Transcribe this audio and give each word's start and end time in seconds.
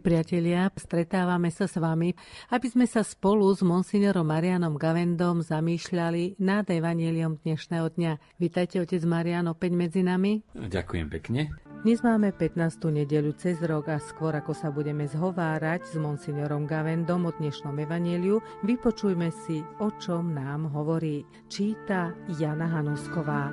Priatelia, 0.00 0.72
stretávame 0.74 1.52
sa 1.52 1.68
s 1.68 1.76
vami, 1.76 2.16
aby 2.50 2.66
sme 2.66 2.88
sa 2.88 3.04
spolu 3.04 3.52
s 3.52 3.60
monsignorom 3.60 4.24
Marianom 4.24 4.80
Gavendom 4.80 5.44
zamýšľali 5.44 6.40
nad 6.40 6.64
evaníliom 6.64 7.38
dnešného 7.44 7.86
dňa. 7.94 8.12
Vítajte, 8.40 8.80
otec 8.80 9.04
Marian, 9.04 9.46
opäť 9.46 9.76
medzi 9.76 10.00
nami. 10.00 10.40
Ďakujem 10.56 11.06
pekne. 11.12 11.52
Dnes 11.80 12.04
máme 12.04 12.36
15. 12.36 12.92
nedeľu 12.92 13.40
cez 13.40 13.56
rok 13.64 13.88
a 13.88 13.96
skôr 13.96 14.36
ako 14.36 14.52
sa 14.52 14.68
budeme 14.68 15.08
zhovárať 15.08 15.88
s 15.88 15.94
monsignorom 15.96 16.68
Gavendom 16.68 17.24
o 17.24 17.32
dnešnom 17.32 17.72
evaníliu, 17.72 18.36
vypočujme 18.68 19.32
si, 19.48 19.64
o 19.80 19.88
čom 19.96 20.36
nám 20.36 20.68
hovorí. 20.76 21.24
Číta 21.48 22.12
Jana 22.36 22.68
Hanusková. 22.68 23.48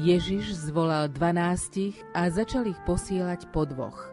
Ježiš 0.00 0.72
zvolal 0.72 1.12
dvanástich 1.12 1.92
a 2.16 2.32
začal 2.32 2.72
ich 2.72 2.80
posielať 2.88 3.52
po 3.52 3.68
dvoch. 3.68 4.08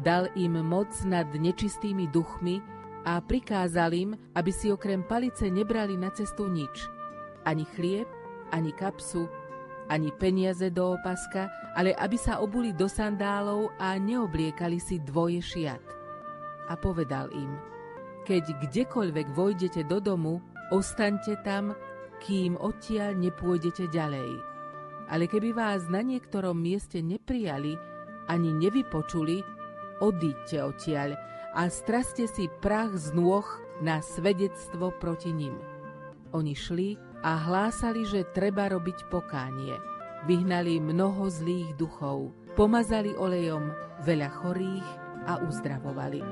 Dal 0.00 0.32
im 0.32 0.56
moc 0.64 0.88
nad 1.04 1.28
nečistými 1.28 2.08
duchmi 2.08 2.64
a 3.04 3.20
prikázal 3.20 3.92
im, 3.92 4.10
aby 4.32 4.48
si 4.48 4.72
okrem 4.72 5.04
palice 5.04 5.52
nebrali 5.52 6.00
na 6.00 6.08
cestu 6.08 6.48
nič. 6.48 6.88
Ani 7.44 7.68
chlieb, 7.68 8.08
ani 8.48 8.72
kapsu, 8.72 9.28
ani 9.92 10.08
peniaze 10.16 10.72
do 10.72 10.96
opaska, 10.96 11.52
ale 11.76 11.92
aby 12.00 12.16
sa 12.16 12.40
obuli 12.40 12.72
do 12.72 12.88
sandálov 12.88 13.76
a 13.76 14.00
neobliekali 14.00 14.80
si 14.80 15.04
dvoje 15.04 15.44
šiat. 15.44 15.84
A 16.72 16.80
povedal 16.80 17.28
im, 17.36 17.60
keď 18.24 18.56
kdekoľvek 18.56 19.36
vojdete 19.36 19.84
do 19.84 20.00
domu, 20.00 20.40
ostaňte 20.72 21.36
tam, 21.44 21.76
kým 22.24 22.56
odtiaľ 22.56 23.20
nepôjdete 23.20 23.92
ďalej 23.92 24.48
ale 25.10 25.26
keby 25.26 25.50
vás 25.50 25.90
na 25.90 26.06
niektorom 26.06 26.54
mieste 26.54 27.02
neprijali 27.02 27.74
ani 28.30 28.54
nevypočuli, 28.54 29.42
odíďte 29.98 30.58
odtiaľ 30.62 31.18
a 31.58 31.66
straste 31.66 32.30
si 32.30 32.46
prach 32.62 32.94
z 32.94 33.10
nôh 33.18 33.44
na 33.82 33.98
svedectvo 33.98 34.94
proti 35.02 35.34
nim. 35.34 35.58
Oni 36.30 36.54
šli 36.54 36.94
a 37.26 37.34
hlásali, 37.36 38.06
že 38.06 38.30
treba 38.30 38.70
robiť 38.70 39.10
pokánie. 39.10 39.74
Vyhnali 40.30 40.78
mnoho 40.78 41.26
zlých 41.26 41.74
duchov, 41.74 42.30
pomazali 42.54 43.10
olejom 43.18 43.74
veľa 44.06 44.30
chorých 44.30 44.88
a 45.26 45.42
uzdravovali. 45.42 46.22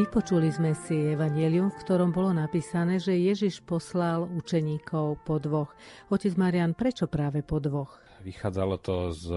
Vypočuli 0.00 0.48
sme 0.48 0.72
si 0.72 1.12
evanielium, 1.12 1.68
v 1.68 1.80
ktorom 1.84 2.08
bolo 2.08 2.32
napísané, 2.32 2.96
že 2.96 3.12
Ježiš 3.12 3.60
poslal 3.60 4.24
učeníkov 4.24 5.20
po 5.28 5.36
dvoch. 5.36 5.76
Otec 6.08 6.40
Marian, 6.40 6.72
prečo 6.72 7.04
práve 7.04 7.44
po 7.44 7.60
dvoch? 7.60 8.00
Vychádzalo 8.24 8.80
to 8.80 9.12
z 9.12 9.28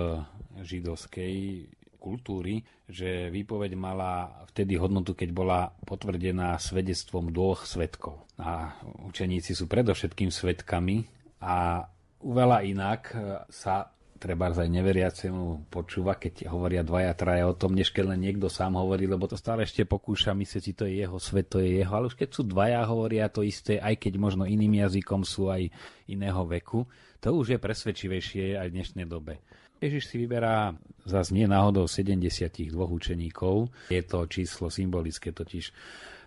židovskej 0.64 1.68
kultúry, 2.00 2.64
že 2.88 3.28
výpoveď 3.28 3.76
mala 3.76 4.40
vtedy 4.56 4.80
hodnotu, 4.80 5.12
keď 5.12 5.30
bola 5.36 5.68
potvrdená 5.84 6.56
svedectvom 6.56 7.36
dvoch 7.36 7.68
svetkov. 7.68 8.24
A 8.40 8.80
učeníci 9.04 9.52
sú 9.60 9.68
predovšetkým 9.68 10.32
svetkami 10.32 11.04
a 11.44 11.84
veľa 12.24 12.64
inak 12.64 13.12
sa 13.52 13.92
treba 14.24 14.48
aj 14.56 14.72
neveriacemu 14.72 15.68
počúva, 15.68 16.16
keď 16.16 16.48
hovoria 16.48 16.80
dvaja, 16.80 17.12
traja 17.12 17.44
o 17.44 17.60
tom, 17.60 17.76
než 17.76 17.92
keď 17.92 18.16
len 18.16 18.24
niekto 18.24 18.48
sám 18.48 18.80
hovorí, 18.80 19.04
lebo 19.04 19.28
to 19.28 19.36
stále 19.36 19.68
ešte 19.68 19.84
pokúša 19.84 20.32
myslieť 20.32 20.64
si, 20.64 20.72
to 20.72 20.88
je 20.88 21.04
jeho 21.04 21.20
svet, 21.20 21.52
to 21.52 21.60
je 21.60 21.84
jeho. 21.84 21.92
Ale 21.92 22.08
už 22.08 22.16
keď 22.16 22.30
sú 22.32 22.48
dvaja, 22.48 22.88
hovoria 22.88 23.28
to 23.28 23.44
isté, 23.44 23.84
aj 23.84 24.00
keď 24.00 24.16
možno 24.16 24.48
iným 24.48 24.80
jazykom 24.80 25.28
sú 25.28 25.52
aj 25.52 25.68
iného 26.08 26.40
veku, 26.48 26.88
to 27.20 27.36
už 27.36 27.56
je 27.56 27.60
presvedčivejšie 27.60 28.56
aj 28.56 28.68
v 28.72 28.76
dnešnej 28.80 29.06
dobe. 29.12 29.44
Ježiš 29.84 30.08
si 30.08 30.16
vyberá 30.16 30.72
zase 31.04 31.36
nie 31.36 31.44
náhodou 31.44 31.92
72 31.92 32.72
učeníkov. 32.72 33.68
Je 33.92 34.00
to 34.08 34.24
číslo 34.32 34.72
symbolické, 34.72 35.36
totiž 35.36 35.76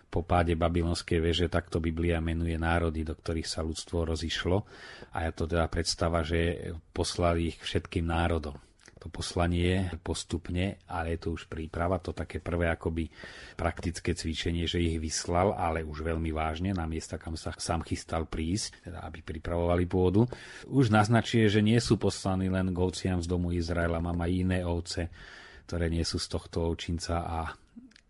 po 0.07 0.23
páde 0.23 0.55
babylonskej 0.55 1.19
veže, 1.19 1.45
takto 1.51 1.83
Biblia 1.83 2.23
menuje 2.23 2.55
národy, 2.55 3.03
do 3.03 3.13
ktorých 3.13 3.47
sa 3.47 3.61
ľudstvo 3.61 4.07
rozišlo. 4.07 4.57
A 5.13 5.27
je 5.27 5.31
to 5.35 5.45
teda 5.45 5.67
predstava, 5.67 6.23
že 6.23 6.71
poslali 6.95 7.51
ich 7.51 7.59
všetkým 7.59 8.07
národom. 8.07 8.55
To 8.97 9.13
poslanie 9.13 9.93
postupne, 10.01 10.81
ale 10.89 11.13
je 11.13 11.19
to 11.21 11.29
už 11.37 11.45
príprava, 11.45 12.01
to 12.01 12.17
také 12.17 12.41
prvé 12.41 12.65
akoby 12.73 13.05
praktické 13.53 14.17
cvičenie, 14.17 14.65
že 14.65 14.81
ich 14.81 14.97
vyslal, 14.97 15.53
ale 15.53 15.85
už 15.85 16.01
veľmi 16.01 16.33
vážne 16.33 16.73
na 16.73 16.89
miesta, 16.89 17.21
kam 17.21 17.37
sa 17.37 17.53
sám 17.53 17.85
chystal 17.85 18.25
prísť, 18.25 18.89
teda 18.89 19.05
aby 19.05 19.21
pripravovali 19.21 19.85
pôdu. 19.85 20.25
Už 20.65 20.89
naznačuje, 20.89 21.45
že 21.45 21.61
nie 21.61 21.77
sú 21.77 22.01
poslaní 22.01 22.49
len 22.49 22.73
k 22.73 22.77
ovciam 22.81 23.21
z 23.21 23.29
domu 23.29 23.53
Izraela, 23.53 24.01
mám 24.01 24.17
aj 24.17 24.31
iné 24.33 24.59
ovce, 24.65 25.13
ktoré 25.69 25.93
nie 25.93 26.01
sú 26.01 26.17
z 26.17 26.27
tohto 26.33 26.65
ovčinca 26.65 27.21
a 27.21 27.39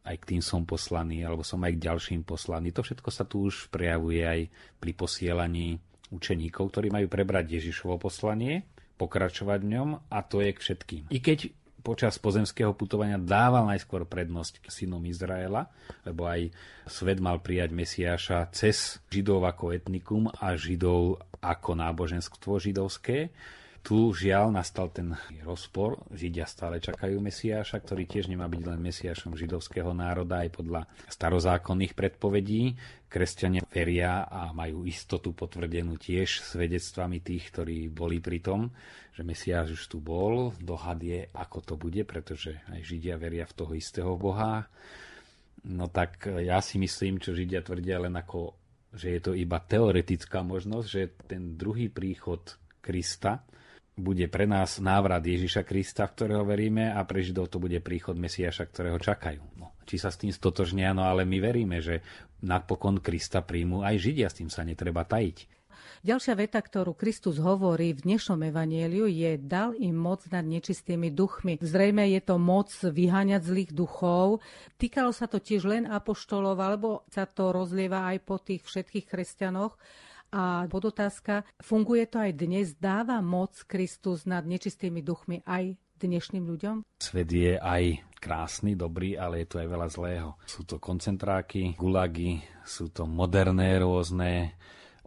aj 0.08 0.16
k 0.24 0.28
tým 0.36 0.42
som 0.42 0.64
poslaný, 0.64 1.28
alebo 1.28 1.44
som 1.44 1.60
aj 1.60 1.76
k 1.76 1.84
ďalším 1.92 2.22
poslaný. 2.24 2.72
To 2.72 2.82
všetko 2.82 3.10
sa 3.12 3.28
tu 3.28 3.52
už 3.52 3.68
prejavuje 3.68 4.24
aj 4.24 4.42
pri 4.80 4.92
posielaní 4.96 5.78
učeníkov, 6.10 6.72
ktorí 6.72 6.88
majú 6.88 7.12
prebrať 7.12 7.60
Ježišovo 7.60 8.00
poslanie, 8.00 8.64
pokračovať 8.96 9.60
v 9.62 9.70
ňom 9.76 9.90
a 10.08 10.20
to 10.24 10.40
je 10.40 10.52
k 10.56 10.64
všetkým. 10.64 11.04
I 11.12 11.20
keď 11.20 11.52
počas 11.86 12.20
pozemského 12.20 12.76
putovania 12.76 13.16
dával 13.16 13.64
najskôr 13.72 14.04
prednosť 14.04 14.60
k 14.60 14.68
synom 14.68 15.00
Izraela, 15.08 15.72
lebo 16.04 16.28
aj 16.28 16.52
svet 16.84 17.24
mal 17.24 17.40
prijať 17.40 17.72
Mesiáša 17.72 18.52
cez 18.52 19.00
Židov 19.08 19.48
ako 19.48 19.72
etnikum 19.72 20.28
a 20.28 20.56
Židov 20.60 21.24
ako 21.40 21.72
náboženstvo 21.80 22.60
židovské, 22.60 23.32
tu 23.88 24.12
žiaľ 24.12 24.52
nastal 24.52 24.92
ten 24.92 25.16
rozpor. 25.48 26.04
Židia 26.12 26.44
stále 26.44 26.84
čakajú 26.84 27.24
Mesiáša, 27.24 27.80
ktorý 27.80 28.04
tiež 28.04 28.28
nemá 28.28 28.44
byť 28.52 28.62
len 28.68 28.84
Mesiášom 28.84 29.40
židovského 29.40 29.96
národa 29.96 30.44
aj 30.44 30.60
podľa 30.60 30.92
starozákonných 31.08 31.96
predpovedí. 31.96 32.76
Kresťania 33.08 33.64
veria 33.72 34.28
a 34.28 34.52
majú 34.52 34.84
istotu 34.84 35.32
potvrdenú 35.32 35.96
tiež 35.96 36.44
svedectvami 36.44 37.24
tých, 37.24 37.48
ktorí 37.48 37.88
boli 37.88 38.20
pri 38.20 38.44
tom, 38.44 38.76
že 39.16 39.24
Mesiáš 39.24 39.80
už 39.80 39.84
tu 39.88 40.04
bol. 40.04 40.52
Dohad 40.60 41.00
je, 41.00 41.32
ako 41.32 41.64
to 41.64 41.74
bude, 41.80 42.04
pretože 42.04 42.60
aj 42.68 42.84
Židia 42.84 43.16
veria 43.16 43.48
v 43.48 43.56
toho 43.56 43.72
istého 43.72 44.20
Boha. 44.20 44.68
No 45.64 45.88
tak 45.88 46.28
ja 46.28 46.60
si 46.60 46.76
myslím, 46.76 47.24
čo 47.24 47.32
Židia 47.32 47.64
tvrdia 47.64 48.04
len 48.04 48.20
ako, 48.20 48.52
že 48.92 49.16
je 49.16 49.20
to 49.24 49.32
iba 49.32 49.64
teoretická 49.64 50.44
možnosť, 50.44 50.88
že 50.92 51.16
ten 51.24 51.56
druhý 51.56 51.88
príchod 51.88 52.44
Krista, 52.84 53.48
bude 53.98 54.30
pre 54.30 54.46
nás 54.46 54.78
návrat 54.78 55.26
Ježiša 55.26 55.66
Krista, 55.66 56.06
v 56.06 56.14
ktorého 56.14 56.46
veríme 56.46 56.94
a 56.94 57.02
pre 57.02 57.26
Židov 57.26 57.50
to 57.50 57.58
bude 57.58 57.82
príchod 57.82 58.14
Mesiaša, 58.14 58.70
ktorého 58.70 59.02
čakajú. 59.02 59.42
No, 59.58 59.74
či 59.90 59.98
sa 59.98 60.14
s 60.14 60.22
tým 60.22 60.30
stotožnia, 60.30 60.94
no 60.94 61.02
ale 61.02 61.26
my 61.26 61.38
veríme, 61.42 61.82
že 61.82 62.06
napokon 62.46 63.02
Krista 63.02 63.42
príjmu 63.42 63.82
aj 63.82 63.98
Židia, 63.98 64.30
s 64.30 64.38
tým 64.38 64.54
sa 64.54 64.62
netreba 64.62 65.02
tajiť. 65.02 65.58
Ďalšia 66.06 66.38
veta, 66.38 66.62
ktorú 66.62 66.94
Kristus 66.94 67.42
hovorí 67.42 67.90
v 67.90 68.06
dnešnom 68.06 68.38
evanieliu 68.46 69.10
je 69.10 69.34
dal 69.42 69.74
im 69.74 69.98
moc 69.98 70.22
nad 70.30 70.46
nečistými 70.46 71.10
duchmi. 71.10 71.58
Zrejme 71.58 72.06
je 72.14 72.22
to 72.22 72.38
moc 72.38 72.70
vyháňať 72.70 73.42
zlých 73.42 73.72
duchov. 73.74 74.46
Týkalo 74.78 75.10
sa 75.10 75.26
to 75.26 75.42
tiež 75.42 75.66
len 75.66 75.90
apoštolov, 75.90 76.54
alebo 76.62 77.02
sa 77.10 77.26
to 77.26 77.50
rozlieva 77.50 78.14
aj 78.14 78.18
po 78.22 78.38
tých 78.38 78.62
všetkých 78.62 79.10
kresťanoch. 79.10 79.74
A 80.28 80.68
podotázka, 80.68 81.48
funguje 81.64 82.04
to 82.04 82.20
aj 82.20 82.32
dnes? 82.36 82.76
Dáva 82.76 83.24
moc 83.24 83.56
Kristus 83.64 84.28
nad 84.28 84.44
nečistými 84.44 85.00
duchmi 85.00 85.40
aj 85.48 85.80
dnešným 85.98 86.44
ľuďom? 86.44 86.76
Svet 87.00 87.32
je 87.32 87.56
aj 87.56 88.04
krásny, 88.20 88.76
dobrý, 88.76 89.16
ale 89.16 89.42
je 89.42 89.48
tu 89.50 89.56
aj 89.58 89.68
veľa 89.72 89.88
zlého. 89.88 90.30
Sú 90.44 90.68
to 90.68 90.84
koncentráky, 90.84 91.80
gulagy, 91.80 92.44
sú 92.68 92.92
to 92.92 93.08
moderné 93.08 93.80
rôzne 93.80 94.58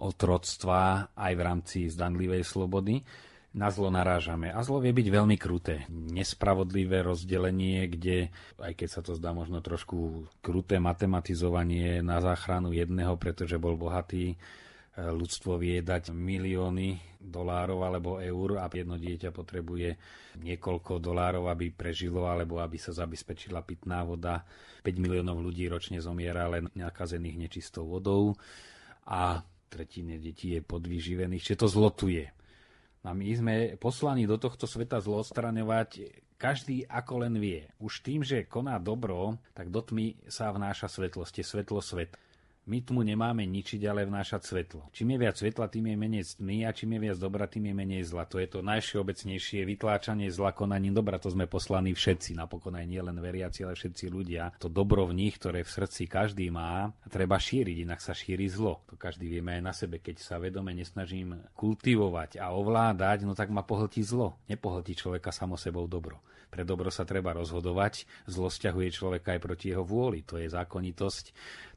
otroctvá 0.00 1.12
aj 1.12 1.32
v 1.37 1.43
rámci 1.44 1.78
zdanlivej 1.93 2.40
slobody. 2.40 3.05
na 3.50 3.69
zlo 3.70 3.90
narážame. 3.90 4.55
A 4.55 4.62
zlo 4.62 4.78
vie 4.78 4.94
byť 4.94 5.08
veľmi 5.11 5.34
kruté. 5.34 5.87
Nespravodlivé 5.90 7.02
rozdelenie, 7.02 7.90
kde, 7.90 8.31
aj 8.62 8.72
keď 8.78 8.88
sa 8.88 9.00
to 9.02 9.19
zdá 9.19 9.34
možno 9.34 9.58
trošku 9.58 10.31
kruté 10.38 10.78
matematizovanie 10.78 11.99
na 11.99 12.22
záchranu 12.22 12.70
jedného, 12.70 13.19
pretože 13.19 13.58
bol 13.58 13.75
bohatý, 13.75 14.38
ľudstvo 15.08 15.56
vie 15.56 15.81
dať 15.81 16.12
milióny 16.12 17.17
dolárov 17.20 17.81
alebo 17.85 18.11
eur 18.20 18.61
a 18.61 18.69
jedno 18.69 18.97
dieťa 19.00 19.32
potrebuje 19.32 19.97
niekoľko 20.41 21.00
dolárov, 21.00 21.49
aby 21.49 21.73
prežilo 21.73 22.29
alebo 22.29 22.61
aby 22.61 22.76
sa 22.76 22.93
zabezpečila 22.93 23.64
pitná 23.64 24.05
voda. 24.05 24.44
5 24.85 24.97
miliónov 24.97 25.41
ľudí 25.41 25.69
ročne 25.69 26.00
zomiera 26.00 26.49
len 26.49 26.69
nakazených 26.73 27.37
nečistou 27.37 27.85
vodou 27.88 28.37
a 29.05 29.44
tretine 29.69 30.17
detí 30.17 30.56
je 30.56 30.61
podvyživených, 30.64 31.44
čiže 31.44 31.61
to 31.64 31.69
zlotuje. 31.69 32.25
A 33.00 33.17
my 33.17 33.25
sme 33.32 33.55
poslaní 33.81 34.29
do 34.29 34.37
tohto 34.37 34.69
sveta 34.69 35.00
zlo 35.00 35.25
odstraňovať 35.25 36.20
každý 36.41 36.88
ako 36.88 37.29
len 37.29 37.37
vie. 37.37 37.69
Už 37.81 38.00
tým, 38.00 38.25
že 38.25 38.49
koná 38.49 38.81
dobro, 38.81 39.37
tak 39.53 39.69
do 39.69 39.85
tmy 39.85 40.17
sa 40.29 40.49
vnáša 40.53 40.88
svetlosti, 40.88 41.44
svetlo 41.44 41.85
svet. 41.85 42.17
My 42.68 42.84
tmu 42.84 43.00
nemáme 43.00 43.48
ničiť, 43.48 43.80
ale 43.88 44.04
vnášať 44.04 44.42
svetlo. 44.44 44.92
Čím 44.92 45.16
je 45.16 45.18
viac 45.18 45.36
svetla, 45.40 45.72
tým 45.72 45.90
je 45.90 45.96
menej 45.96 46.24
tmy 46.36 46.68
a 46.68 46.76
čím 46.76 46.92
je 46.96 47.00
viac 47.08 47.16
dobra, 47.16 47.48
tým 47.48 47.72
je 47.72 47.74
menej 47.74 48.02
zla. 48.04 48.28
To 48.28 48.36
je 48.36 48.46
to 48.52 48.60
najvšeobecnejšie 48.60 49.64
vytláčanie 49.64 50.28
zla 50.28 50.52
konaním 50.52 50.92
dobra. 50.92 51.16
To 51.16 51.32
sme 51.32 51.48
poslaní 51.48 51.96
všetci, 51.96 52.36
napokon 52.36 52.76
aj 52.76 52.84
nielen 52.84 53.16
veriaci, 53.16 53.64
ale 53.64 53.80
všetci 53.80 54.12
ľudia. 54.12 54.52
To 54.60 54.68
dobro 54.68 55.08
v 55.08 55.16
nich, 55.16 55.40
ktoré 55.40 55.64
v 55.64 55.72
srdci 55.72 56.04
každý 56.04 56.52
má, 56.52 56.92
treba 57.08 57.40
šíriť, 57.40 57.76
inak 57.88 58.04
sa 58.04 58.12
šíri 58.12 58.44
zlo. 58.52 58.84
To 58.92 58.94
každý 59.00 59.32
vieme 59.32 59.56
aj 59.56 59.62
na 59.64 59.72
sebe. 59.72 59.96
Keď 59.96 60.20
sa 60.20 60.36
vedome 60.36 60.76
nesnažím 60.76 61.40
kultivovať 61.56 62.44
a 62.44 62.52
ovládať, 62.52 63.24
no 63.24 63.32
tak 63.32 63.48
ma 63.48 63.64
pohltí 63.64 64.04
zlo. 64.04 64.36
Nepohltí 64.52 64.92
človeka 64.92 65.32
samo 65.32 65.56
sebou 65.56 65.88
dobro. 65.88 66.20
Pre 66.50 66.66
dobro 66.66 66.90
sa 66.90 67.06
treba 67.06 67.30
rozhodovať, 67.30 68.26
zlo 68.26 68.50
stiahuje 68.50 68.90
človeka 68.90 69.38
aj 69.38 69.40
proti 69.40 69.70
jeho 69.70 69.86
vôli. 69.86 70.26
To 70.26 70.34
je 70.34 70.50
zákonitosť. 70.50 71.30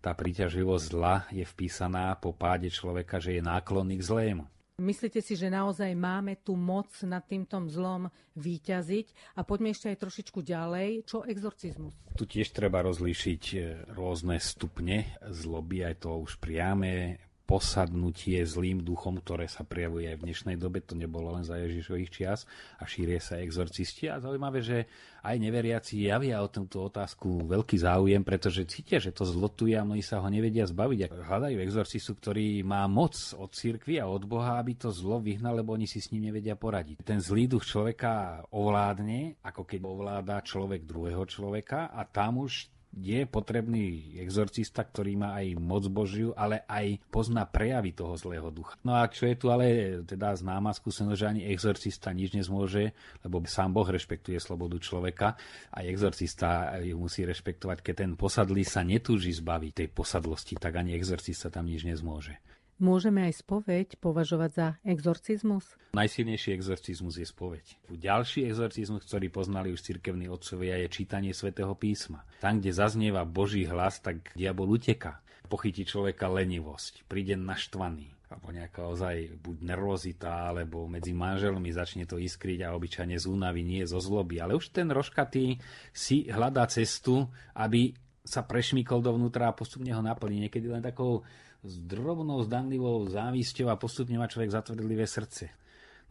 Tá 0.03 0.11
príťažlivosť 0.11 0.85
zla 0.91 1.23
je 1.31 1.47
vpísaná 1.47 2.11
po 2.19 2.35
páde 2.35 2.67
človeka, 2.67 3.23
že 3.23 3.39
je 3.39 3.41
náklonný 3.41 4.03
k 4.03 4.07
zlému. 4.11 4.45
Myslíte 4.83 5.23
si, 5.23 5.39
že 5.39 5.47
naozaj 5.47 5.95
máme 5.95 6.43
tú 6.43 6.59
moc 6.59 6.91
nad 7.07 7.23
týmto 7.23 7.55
zlom 7.71 8.11
výťaziť? 8.35 9.39
A 9.39 9.47
poďme 9.47 9.71
ešte 9.71 9.95
aj 9.95 10.01
trošičku 10.03 10.43
ďalej. 10.43 11.07
Čo 11.07 11.23
exorcizmus? 11.23 11.95
Tu 12.19 12.27
tiež 12.27 12.51
treba 12.51 12.83
rozlíšiť 12.83 13.43
e, 13.53 13.57
rôzne 13.95 14.43
stupne 14.43 15.15
zloby, 15.23 15.87
aj 15.87 16.03
to 16.03 16.19
už 16.19 16.35
priame 16.41 17.21
posadnutie 17.43 18.39
zlým 18.47 18.81
duchom, 18.81 19.19
ktoré 19.19 19.51
sa 19.51 19.67
prejavuje 19.67 20.07
aj 20.07 20.17
v 20.17 20.25
dnešnej 20.31 20.55
dobe, 20.55 20.79
to 20.79 20.95
nebolo 20.95 21.35
len 21.35 21.43
za 21.43 21.59
Ježišových 21.59 22.09
čias 22.09 22.47
a 22.79 22.87
šírie 22.87 23.19
sa 23.19 23.37
exorcisti. 23.43 24.07
A 24.07 24.23
zaujímavé, 24.23 24.63
že 24.63 24.87
aj 25.23 25.39
neveriaci 25.39 26.07
javia 26.07 26.39
o 26.39 26.51
túto 26.51 26.87
otázku 26.87 27.47
veľký 27.47 27.79
záujem, 27.79 28.23
pretože 28.23 28.67
cítia, 28.67 28.99
že 28.99 29.15
to 29.15 29.27
zlotuje 29.27 29.75
a 29.75 29.83
mnohí 29.87 30.03
sa 30.03 30.23
ho 30.23 30.27
nevedia 30.27 30.67
zbaviť. 30.67 30.99
A 31.03 31.07
hľadajú 31.29 31.57
exorcistu, 31.59 32.15
ktorý 32.15 32.63
má 32.63 32.87
moc 32.87 33.15
od 33.35 33.51
cirkvi 33.51 33.99
a 33.99 34.07
od 34.07 34.23
Boha, 34.27 34.59
aby 34.59 34.75
to 34.79 34.91
zlo 34.91 35.19
vyhnal, 35.19 35.59
lebo 35.59 35.75
oni 35.75 35.87
si 35.87 35.99
s 35.99 36.11
ním 36.15 36.31
nevedia 36.31 36.55
poradiť. 36.55 37.03
Ten 37.03 37.19
zlý 37.23 37.47
duch 37.51 37.67
človeka 37.67 38.43
ovládne, 38.51 39.39
ako 39.43 39.61
keď 39.67 39.79
ovláda 39.83 40.39
človek 40.43 40.87
druhého 40.87 41.23
človeka 41.29 41.91
a 41.91 42.03
tam 42.07 42.43
už 42.43 42.72
je 42.93 43.25
potrebný 43.25 44.17
exorcista, 44.21 44.85
ktorý 44.85 45.17
má 45.17 45.33
aj 45.41 45.57
moc 45.57 45.89
Božiu, 45.89 46.29
ale 46.37 46.61
aj 46.69 47.01
pozná 47.09 47.49
prejavy 47.49 47.97
toho 47.97 48.13
zlého 48.13 48.53
ducha. 48.53 48.77
No 48.85 48.93
a 48.93 49.09
čo 49.09 49.25
je 49.25 49.35
tu 49.35 49.49
ale 49.49 49.99
teda 50.05 50.37
známa 50.37 50.69
skúsenosť, 50.71 51.17
že 51.17 51.29
ani 51.29 51.41
exorcista 51.49 52.13
nič 52.13 52.37
nezmôže, 52.37 52.93
lebo 53.25 53.41
sám 53.49 53.73
Boh 53.73 53.87
rešpektuje 53.89 54.37
slobodu 54.37 54.77
človeka 54.77 55.33
a 55.73 55.81
exorcista 55.81 56.77
ju 56.85 56.95
musí 57.01 57.25
rešpektovať. 57.25 57.81
Keď 57.81 57.95
ten 57.97 58.11
posadlý 58.13 58.61
sa 58.61 58.85
netúži 58.85 59.33
zbaviť 59.33 59.71
tej 59.73 59.87
posadlosti, 59.89 60.61
tak 60.61 60.77
ani 60.77 60.93
exorcista 60.93 61.49
tam 61.49 61.65
nič 61.65 61.89
nezmôže. 61.89 62.37
Môžeme 62.81 63.29
aj 63.29 63.45
spoveď 63.45 63.87
považovať 64.01 64.51
za 64.53 64.67
exorcizmus? 64.81 65.77
Najsilnejší 65.93 66.57
exorcizmus 66.57 67.21
je 67.21 67.27
spoveď. 67.29 67.65
Ďalší 67.93 68.49
exorcizmus, 68.49 69.05
ktorý 69.05 69.29
poznali 69.29 69.69
už 69.69 69.85
cirkevní 69.85 70.25
otcovia, 70.25 70.81
je 70.81 70.89
čítanie 70.89 71.37
svätého 71.37 71.77
písma. 71.77 72.25
Tam, 72.41 72.57
kde 72.57 72.73
zaznieva 72.73 73.29
Boží 73.29 73.69
hlas, 73.69 74.01
tak 74.01 74.33
diabol 74.33 74.73
uteka. 74.73 75.21
Pochytí 75.45 75.85
človeka 75.85 76.33
lenivosť, 76.33 77.05
príde 77.05 77.37
naštvaný, 77.37 78.09
alebo 78.31 78.49
nejaká 78.49 78.89
ozaj 78.89 79.37
buď 79.37 79.57
nervozita, 79.61 80.49
alebo 80.49 80.89
medzi 80.89 81.13
manželmi 81.13 81.69
začne 81.69 82.09
to 82.09 82.17
iskriť 82.17 82.65
a 82.65 82.73
obyčajne 82.73 83.21
z 83.21 83.29
únavy, 83.29 83.61
nie 83.61 83.85
zo 83.85 84.01
zloby. 84.01 84.41
Ale 84.41 84.57
už 84.57 84.73
ten 84.73 84.89
roškatý 84.89 85.61
si 85.93 86.25
hľadá 86.25 86.65
cestu, 86.65 87.29
aby 87.53 87.93
sa 88.23 88.41
prešmykol 88.41 89.03
dovnútra 89.03 89.51
a 89.51 89.55
postupne 89.55 89.91
ho 89.91 89.99
naplní. 89.99 90.47
Niekedy 90.47 90.71
len 90.71 90.83
takou 90.83 91.27
s 91.63 91.79
drobnou, 91.79 92.43
zdanlivou 92.43 93.07
závisťou 93.07 93.71
a 93.71 93.79
postupne 93.79 94.15
má 94.19 94.27
človek 94.27 94.51
zatvrdlivé 94.51 95.03
srdce. 95.07 95.51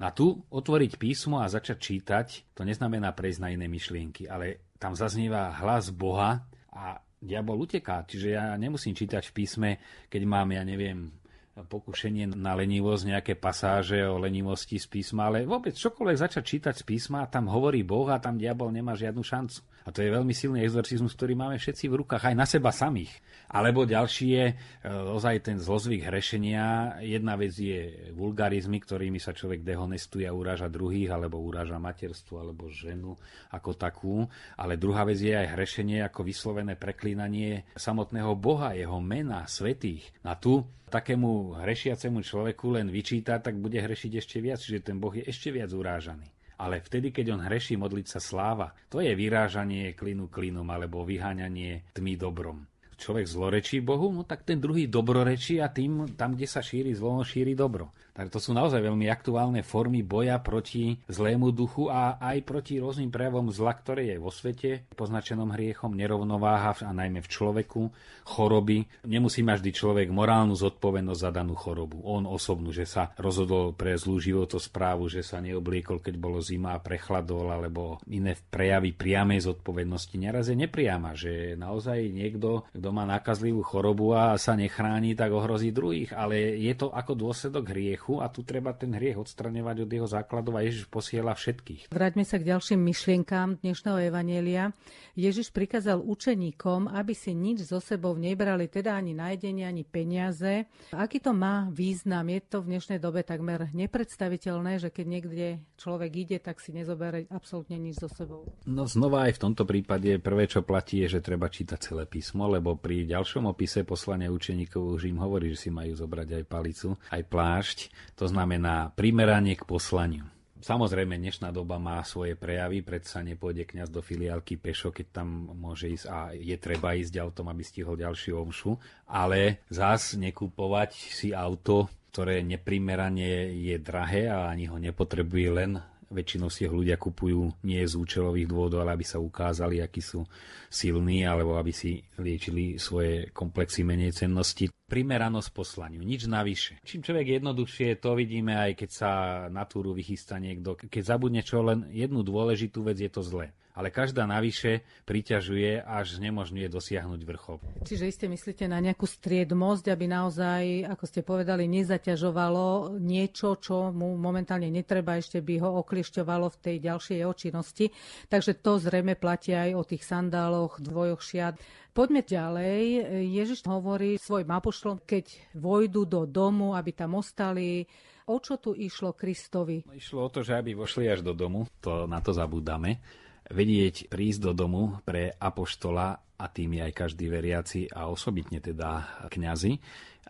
A 0.02 0.10
tu 0.10 0.40
otvoriť 0.50 0.98
písmo 0.98 1.38
a 1.40 1.52
začať 1.52 1.78
čítať, 1.78 2.26
to 2.56 2.66
neznamená 2.66 3.12
prejsť 3.12 3.40
na 3.40 3.48
iné 3.54 3.70
myšlienky, 3.70 4.26
ale 4.26 4.74
tam 4.80 4.98
zaznieva 4.98 5.54
hlas 5.62 5.94
Boha 5.94 6.42
a 6.74 6.98
diabol 7.22 7.62
uteká. 7.62 8.02
Čiže 8.02 8.28
ja 8.34 8.50
nemusím 8.58 8.98
čítať 8.98 9.30
v 9.30 9.36
písme, 9.36 9.70
keď 10.10 10.22
mám, 10.26 10.50
ja 10.50 10.66
neviem, 10.66 11.14
pokušenie 11.52 12.32
na 12.32 12.56
lenivosť, 12.56 13.04
nejaké 13.12 13.32
pasáže 13.36 14.00
o 14.08 14.16
lenivosti 14.16 14.80
z 14.80 14.88
písma, 14.88 15.28
ale 15.28 15.44
vôbec 15.44 15.76
čokoľvek 15.76 16.16
začať 16.16 16.44
čítať 16.48 16.74
z 16.80 16.84
písma, 16.88 17.28
tam 17.28 17.52
hovorí 17.52 17.84
Boh 17.84 18.08
a 18.08 18.18
tam 18.18 18.40
diabol 18.40 18.72
nemá 18.72 18.96
žiadnu 18.96 19.20
šancu. 19.20 19.60
A 19.82 19.90
to 19.90 20.04
je 20.04 20.14
veľmi 20.14 20.30
silný 20.30 20.62
exorcizmus, 20.62 21.14
ktorý 21.18 21.34
máme 21.34 21.58
všetci 21.58 21.90
v 21.90 22.04
rukách, 22.04 22.30
aj 22.30 22.36
na 22.38 22.46
seba 22.46 22.70
samých. 22.70 23.10
Alebo 23.52 23.84
ďalší 23.84 24.26
je 24.32 24.46
e, 24.48 24.54
ozaj 24.88 25.44
ten 25.44 25.58
zlozvyk 25.60 26.08
hrešenia. 26.08 26.98
Jedna 27.04 27.34
vec 27.34 27.52
je 27.52 28.10
vulgarizmy, 28.14 28.80
ktorými 28.80 29.18
sa 29.18 29.34
človek 29.34 29.60
dehonestuje 29.66 30.24
a 30.24 30.32
uráža 30.32 30.72
druhých, 30.72 31.12
alebo 31.12 31.42
uráža 31.42 31.76
materstvo, 31.76 32.40
alebo 32.40 32.70
ženu 32.70 33.18
ako 33.52 33.70
takú. 33.76 34.16
Ale 34.56 34.80
druhá 34.80 35.04
vec 35.04 35.20
je 35.20 35.34
aj 35.34 35.58
hrešenie 35.58 36.00
ako 36.06 36.24
vyslovené 36.24 36.78
preklínanie 36.78 37.68
samotného 37.76 38.32
Boha, 38.38 38.72
jeho 38.72 39.02
mena, 39.02 39.44
svetých. 39.44 40.08
A 40.24 40.38
tu 40.38 40.64
takému 40.92 41.56
hrešiacemu 41.64 42.20
človeku 42.20 42.76
len 42.76 42.92
vyčíta, 42.92 43.40
tak 43.40 43.56
bude 43.56 43.80
hrešiť 43.80 44.12
ešte 44.20 44.44
viac, 44.44 44.60
čiže 44.60 44.92
ten 44.92 45.00
Boh 45.00 45.12
je 45.16 45.24
ešte 45.24 45.48
viac 45.48 45.72
urážaný. 45.72 46.28
Ale 46.58 46.82
vtedy, 46.82 47.14
keď 47.14 47.36
on 47.36 47.44
hreší 47.46 47.78
modliť 47.78 48.06
sa 48.08 48.20
sláva, 48.20 48.72
to 48.90 49.00
je 49.00 49.12
vyrážanie 49.14 49.94
klinu 49.94 50.28
klinom 50.32 50.66
alebo 50.68 51.06
vyháňanie 51.06 51.94
tmy 51.94 52.14
dobrom. 52.18 52.71
Človek 52.98 53.26
zlorečí 53.26 53.80
Bohu, 53.82 54.12
no 54.12 54.22
tak 54.22 54.46
ten 54.46 54.60
druhý 54.62 54.86
dobrorečí 54.86 55.58
a 55.58 55.68
tým, 55.72 56.14
tam, 56.14 56.36
kde 56.36 56.46
sa 56.46 56.62
šíri 56.62 56.94
zlo, 56.94 57.22
šíri 57.22 57.56
dobro. 57.56 57.90
Tak 58.12 58.28
to 58.28 58.36
sú 58.36 58.52
naozaj 58.52 58.84
veľmi 58.84 59.08
aktuálne 59.08 59.64
formy 59.64 60.04
boja 60.04 60.36
proti 60.36 61.00
zlému 61.08 61.48
duchu 61.48 61.88
a 61.88 62.20
aj 62.20 62.44
proti 62.44 62.76
rôznym 62.76 63.08
prejavom 63.08 63.48
zla, 63.48 63.72
ktoré 63.72 64.12
je 64.12 64.16
vo 64.20 64.28
svete, 64.28 64.84
poznačenom 64.92 65.48
hriechom, 65.56 65.96
nerovnováha 65.96 66.84
a 66.84 66.92
najmä 66.92 67.24
v 67.24 67.32
človeku, 67.32 67.88
choroby. 68.28 68.84
Nemusí 69.08 69.40
mať 69.40 69.64
vždy 69.64 69.72
človek 69.72 70.08
morálnu 70.12 70.52
zodpovednosť 70.52 71.20
za 71.24 71.30
danú 71.32 71.56
chorobu. 71.56 72.04
On 72.04 72.28
osobnú, 72.28 72.68
že 72.68 72.84
sa 72.84 73.16
rozhodol 73.16 73.72
pre 73.72 73.96
zlú 73.96 74.20
životosprávu, 74.20 75.08
že 75.08 75.24
sa 75.24 75.40
neobliekol, 75.40 76.04
keď 76.04 76.14
bolo 76.20 76.44
zima 76.44 76.76
a 76.76 76.84
prechladol, 76.84 77.48
alebo 77.48 77.96
iné 78.12 78.36
prejavy 78.36 78.92
priamej 78.92 79.48
zodpovednosti. 79.48 80.20
Neraz 80.20 80.52
je 80.52 80.56
nepriama, 80.60 81.16
že 81.16 81.56
naozaj 81.56 82.12
niekto, 82.12 82.68
kto 82.82 82.90
má 82.90 83.06
nákazlivú 83.06 83.62
chorobu 83.62 84.10
a 84.10 84.34
sa 84.34 84.58
nechráni, 84.58 85.14
tak 85.14 85.30
ohrozí 85.30 85.70
druhých. 85.70 86.10
Ale 86.18 86.58
je 86.58 86.74
to 86.74 86.90
ako 86.90 87.14
dôsledok 87.14 87.70
hriechu 87.70 88.18
a 88.18 88.26
tu 88.26 88.42
treba 88.42 88.74
ten 88.74 88.90
hriech 88.90 89.22
odstraňovať 89.22 89.86
od 89.86 89.90
jeho 89.94 90.08
základov 90.10 90.58
a 90.58 90.66
Ježiš 90.66 90.90
posiela 90.90 91.30
všetkých. 91.30 91.94
Vráťme 91.94 92.26
sa 92.26 92.42
k 92.42 92.50
ďalším 92.50 92.82
myšlienkám 92.82 93.62
dnešného 93.62 94.10
evanielia. 94.10 94.74
Ježiš 95.14 95.54
prikázal 95.54 96.02
učeníkom, 96.02 96.90
aby 96.90 97.14
si 97.14 97.38
nič 97.38 97.70
so 97.70 97.78
sebou 97.78 98.18
nebrali, 98.18 98.66
teda 98.66 98.98
ani 98.98 99.14
nájdenie, 99.14 99.62
ani 99.62 99.86
peniaze. 99.86 100.66
Aký 100.90 101.22
to 101.22 101.30
má 101.30 101.70
význam? 101.70 102.34
Je 102.34 102.42
to 102.42 102.66
v 102.66 102.74
dnešnej 102.74 102.98
dobe 102.98 103.22
takmer 103.22 103.70
nepredstaviteľné, 103.70 104.82
že 104.82 104.90
keď 104.90 105.06
niekde 105.06 105.46
človek 105.78 106.10
ide, 106.18 106.42
tak 106.42 106.58
si 106.58 106.74
nezobere 106.74 107.30
absolútne 107.30 107.78
nič 107.78 108.02
so 108.02 108.10
sebou. 108.10 108.50
No 108.66 108.90
znova 108.90 109.30
aj 109.30 109.38
v 109.38 109.42
tomto 109.46 109.62
prípade 109.62 110.18
prvé, 110.18 110.50
čo 110.50 110.66
platí, 110.66 111.06
je, 111.06 111.14
že 111.14 111.20
treba 111.22 111.46
čítať 111.46 111.78
celé 111.78 112.10
písmo, 112.10 112.50
lebo 112.50 112.71
pri 112.76 113.08
ďalšom 113.08 113.48
opise 113.48 113.82
poslania 113.82 114.32
učeníkov 114.32 115.00
už 115.00 115.10
im 115.10 115.18
hovorí, 115.20 115.52
že 115.52 115.68
si 115.68 115.70
majú 115.72 115.92
zobrať 115.96 116.42
aj 116.42 116.44
palicu, 116.46 116.88
aj 117.10 117.22
plášť, 117.26 117.78
to 118.16 118.28
znamená 118.28 118.92
primeranie 118.92 119.58
k 119.58 119.66
poslaniu. 119.66 120.24
Samozrejme, 120.62 121.18
dnešná 121.18 121.50
doba 121.50 121.82
má 121.82 121.98
svoje 122.06 122.38
prejavy, 122.38 122.86
predsa 122.86 123.18
nepôjde 123.18 123.66
kňaz 123.66 123.90
do 123.90 123.98
filiálky 123.98 124.54
pešo, 124.62 124.94
keď 124.94 125.06
tam 125.10 125.50
môže 125.58 125.90
ísť 125.90 126.06
a 126.06 126.30
je 126.30 126.54
treba 126.54 126.94
ísť 126.94 127.18
autom, 127.18 127.50
aby 127.50 127.66
stihol 127.66 127.98
ďalšiu 127.98 128.38
omšu, 128.38 128.78
ale 129.10 129.66
zás 129.66 130.14
nekupovať 130.14 130.94
si 130.94 131.34
auto 131.34 131.90
ktoré 132.12 132.44
neprimerane 132.44 133.56
je 133.56 133.72
drahé 133.80 134.28
a 134.28 134.52
ani 134.52 134.68
ho 134.68 134.76
nepotrebuje 134.76 135.48
len 135.48 135.80
väčšinou 136.12 136.52
si 136.52 136.68
ho 136.68 136.72
ľudia 136.76 137.00
kupujú 137.00 137.64
nie 137.64 137.80
z 137.82 137.96
účelových 137.96 138.46
dôvodov, 138.46 138.84
ale 138.84 139.00
aby 139.00 139.06
sa 139.08 139.16
ukázali, 139.18 139.80
akí 139.80 140.04
sú 140.04 140.22
silní, 140.68 141.24
alebo 141.24 141.56
aby 141.56 141.72
si 141.72 142.04
liečili 142.20 142.76
svoje 142.76 143.32
komplexy 143.32 143.82
menej 143.82 144.12
cennosti. 144.12 144.68
Primeranosť 144.92 145.56
poslaniu, 145.56 146.04
nič 146.04 146.28
navyše. 146.28 146.76
Čím 146.84 147.00
človek 147.00 147.40
jednoduchšie, 147.40 147.96
to 147.96 148.12
vidíme 148.12 148.52
aj 148.52 148.76
keď 148.76 148.90
sa 148.92 149.10
na 149.48 149.64
túru 149.64 149.96
vychystá 149.96 150.36
niekto. 150.36 150.76
Keď 150.76 151.00
zabudne 151.00 151.40
čo 151.40 151.64
len 151.64 151.88
jednu 151.88 152.20
dôležitú 152.20 152.84
vec, 152.84 153.00
je 153.00 153.08
to 153.08 153.24
zlé 153.24 153.56
ale 153.72 153.88
každá 153.88 154.28
navyše 154.28 154.84
priťažuje 155.08 155.80
až 155.80 156.20
nemožňuje 156.20 156.68
dosiahnuť 156.68 157.20
vrchol. 157.24 157.56
Čiže 157.88 158.04
iste 158.08 158.26
myslíte 158.28 158.68
na 158.68 158.78
nejakú 158.84 159.08
striedmosť, 159.08 159.84
aby 159.88 160.04
naozaj, 160.08 160.62
ako 160.92 161.04
ste 161.08 161.20
povedali, 161.24 161.64
nezaťažovalo 161.72 163.00
niečo, 163.00 163.56
čo 163.56 163.88
mu 163.90 164.12
momentálne 164.20 164.68
netreba, 164.68 165.16
ešte 165.16 165.40
by 165.40 165.64
ho 165.64 165.80
okliešťovalo 165.80 166.46
v 166.52 166.60
tej 166.60 166.76
ďalšej 166.84 167.16
jeho 167.24 167.34
činnosti. 167.34 167.86
Takže 168.28 168.60
to 168.60 168.76
zrejme 168.76 169.16
platí 169.16 169.56
aj 169.56 169.70
o 169.72 169.82
tých 169.88 170.04
sandáloch, 170.04 170.80
dvojoch 170.80 171.24
šiat. 171.24 171.56
Poďme 171.92 172.24
ďalej. 172.24 173.04
Ježiš 173.28 173.68
hovorí 173.68 174.16
svojim 174.16 174.48
apoštolom, 174.48 175.04
keď 175.04 175.52
vojdu 175.52 176.08
do 176.08 176.24
domu, 176.24 176.72
aby 176.72 176.90
tam 176.96 177.20
ostali, 177.20 177.84
O 178.22 178.38
čo 178.38 178.54
tu 178.62 178.70
išlo 178.70 179.18
Kristovi? 179.18 179.82
Išlo 179.82 180.30
o 180.30 180.30
to, 180.30 180.46
že 180.46 180.54
aby 180.54 180.78
vošli 180.78 181.10
až 181.10 181.26
do 181.26 181.34
domu, 181.34 181.66
to 181.82 182.06
na 182.06 182.22
to 182.22 182.30
zabúdame 182.30 183.02
vedieť 183.50 184.06
prísť 184.06 184.40
do 184.48 184.52
domu 184.54 185.02
pre 185.02 185.34
apoštola 185.34 186.14
a 186.38 186.44
tým 186.48 186.78
je 186.78 186.82
aj 186.86 186.92
každý 186.94 187.26
veriaci 187.26 187.90
a 187.90 188.06
osobitne 188.06 188.62
teda 188.62 189.22
kňazi 189.26 189.72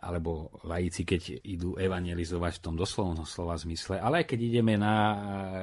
alebo 0.03 0.51
lajíci, 0.67 1.07
keď 1.07 1.47
idú 1.47 1.79
evangelizovať 1.79 2.59
v 2.59 2.63
tom 2.67 2.75
doslovnom 2.75 3.23
slova 3.23 3.55
zmysle, 3.55 4.03
ale 4.03 4.27
aj 4.27 4.35
keď 4.35 4.41
ideme 4.51 4.75
na 4.75 4.95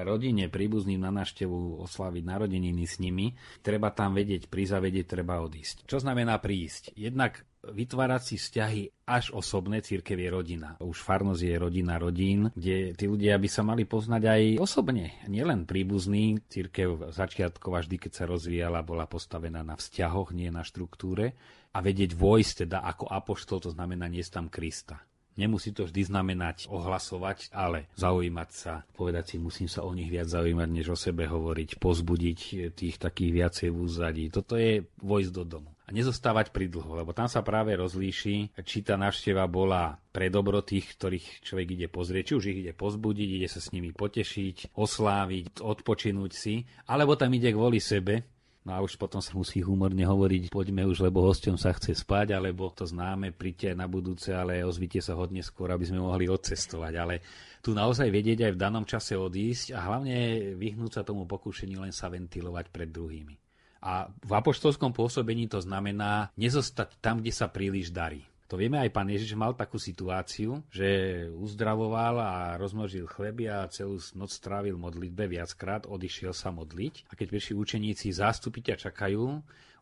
rodine 0.08 0.48
príbuzným 0.48 1.04
na 1.04 1.12
návštevu 1.12 1.84
oslaviť 1.84 2.24
narodeniny 2.24 2.88
s 2.88 3.04
nimi, 3.04 3.36
treba 3.60 3.92
tam 3.92 4.16
vedieť 4.16 4.48
prísť 4.48 4.80
a 4.80 4.84
treba 5.04 5.44
odísť. 5.44 5.84
Čo 5.84 6.00
znamená 6.00 6.40
prísť? 6.40 6.96
Jednak 6.96 7.44
vytvárať 7.64 8.22
si 8.24 8.36
vzťahy 8.40 8.84
až 9.10 9.36
osobné, 9.36 9.84
církev 9.84 10.16
je 10.16 10.30
rodina. 10.32 10.70
Už 10.80 11.02
farnosť 11.04 11.42
je 11.44 11.56
rodina 11.60 12.00
rodín, 12.00 12.54
kde 12.56 12.96
tí 12.96 13.06
ľudia 13.10 13.36
by 13.36 13.50
sa 13.52 13.66
mali 13.66 13.84
poznať 13.84 14.24
aj 14.24 14.42
osobne, 14.62 15.18
nielen 15.28 15.68
príbuzní. 15.68 16.40
Církev 16.48 17.12
začiatkova 17.12 17.84
vždy, 17.84 17.98
keď 18.00 18.12
sa 18.16 18.24
rozvíjala, 18.30 18.86
bola 18.86 19.10
postavená 19.10 19.66
na 19.66 19.76
vzťahoch, 19.76 20.32
nie 20.32 20.48
na 20.54 20.64
štruktúre. 20.64 21.36
A 21.70 21.86
vedieť 21.86 22.18
vojsť 22.18 22.66
teda 22.66 22.82
ako 22.82 23.12
apoštol, 23.12 23.62
to 23.62 23.70
znamená 23.76 24.10
niesť 24.10 24.42
tam 24.42 24.48
Krista. 24.50 25.09
Nemusí 25.40 25.72
to 25.72 25.88
vždy 25.88 26.12
znamenať 26.12 26.68
ohlasovať, 26.68 27.56
ale 27.56 27.88
zaujímať 27.96 28.50
sa, 28.52 28.84
povedať 28.92 29.34
si, 29.34 29.36
musím 29.40 29.72
sa 29.72 29.88
o 29.88 29.96
nich 29.96 30.12
viac 30.12 30.28
zaujímať, 30.28 30.68
než 30.68 30.92
o 30.92 30.98
sebe 31.00 31.32
hovoriť, 31.32 31.80
pozbudiť 31.80 32.40
tých 32.76 32.96
takých 33.00 33.32
viacej 33.32 33.68
v 33.72 33.78
úzadí. 33.80 34.24
Toto 34.28 34.60
je 34.60 34.84
vojsť 35.00 35.32
do 35.32 35.44
domu 35.48 35.72
a 35.90 35.96
nezostávať 35.96 36.54
pridlho, 36.54 37.02
lebo 37.02 37.18
tam 37.18 37.26
sa 37.26 37.42
práve 37.42 37.74
rozlíši, 37.74 38.62
či 38.62 38.86
tá 38.86 38.94
návšteva 38.94 39.50
bola 39.50 39.98
pre 40.14 40.30
dobro 40.30 40.62
tých, 40.62 40.94
ktorých 40.94 41.42
človek 41.42 41.68
ide 41.74 41.88
pozrieť, 41.90 42.24
či 42.30 42.34
už 42.38 42.46
ich 42.54 42.60
ide 42.62 42.74
pozbudiť, 42.78 43.30
ide 43.42 43.50
sa 43.50 43.58
s 43.58 43.74
nimi 43.74 43.90
potešiť, 43.90 44.78
osláviť, 44.78 45.66
odpočinúť 45.66 46.32
si, 46.38 46.62
alebo 46.86 47.18
tam 47.18 47.34
ide 47.34 47.50
kvôli 47.50 47.82
sebe, 47.82 48.22
No 48.70 48.78
a 48.78 48.86
už 48.86 49.02
potom 49.02 49.18
sa 49.18 49.34
musí 49.34 49.66
humorne 49.66 50.06
hovoriť, 50.06 50.54
poďme 50.54 50.86
už, 50.86 51.02
lebo 51.02 51.26
hosťom 51.26 51.58
sa 51.58 51.74
chce 51.74 51.98
spať, 51.98 52.38
alebo 52.38 52.70
to 52.70 52.86
známe, 52.86 53.34
príďte 53.34 53.74
na 53.74 53.90
budúce, 53.90 54.30
ale 54.30 54.62
ozvite 54.62 55.02
sa 55.02 55.18
hodne 55.18 55.42
skôr, 55.42 55.74
aby 55.74 55.90
sme 55.90 55.98
mohli 55.98 56.30
odcestovať. 56.30 56.94
Ale 56.94 57.26
tu 57.66 57.74
naozaj 57.74 58.14
vedieť 58.14 58.46
aj 58.46 58.54
v 58.54 58.62
danom 58.62 58.86
čase 58.86 59.18
odísť 59.18 59.74
a 59.74 59.90
hlavne 59.90 60.54
vyhnúť 60.54 60.92
sa 60.94 61.02
tomu 61.02 61.26
pokúšeniu 61.26 61.82
len 61.82 61.90
sa 61.90 62.14
ventilovať 62.14 62.70
pred 62.70 62.94
druhými. 62.94 63.34
A 63.82 64.06
v 64.06 64.32
apoštolskom 64.38 64.94
pôsobení 64.94 65.50
to 65.50 65.58
znamená 65.66 66.30
nezostať 66.38 67.02
tam, 67.02 67.26
kde 67.26 67.34
sa 67.34 67.50
príliš 67.50 67.90
darí. 67.90 68.22
To 68.50 68.58
vieme 68.58 68.82
aj 68.82 68.90
pán 68.90 69.06
Ježiš 69.06 69.38
mal 69.38 69.54
takú 69.54 69.78
situáciu, 69.78 70.66
že 70.74 71.30
uzdravoval 71.38 72.18
a 72.18 72.34
rozmnožil 72.58 73.06
chleby 73.06 73.46
a 73.46 73.70
celú 73.70 74.02
noc 74.18 74.34
strávil 74.34 74.74
modlitbe 74.74 75.30
viackrát, 75.30 75.86
odišiel 75.86 76.34
sa 76.34 76.50
modliť. 76.50 77.06
A 77.08 77.14
keď 77.14 77.30
prišli 77.30 77.54
učeníci 77.54 78.10
zástupy 78.10 78.66
ťa 78.66 78.90
čakajú, 78.90 79.22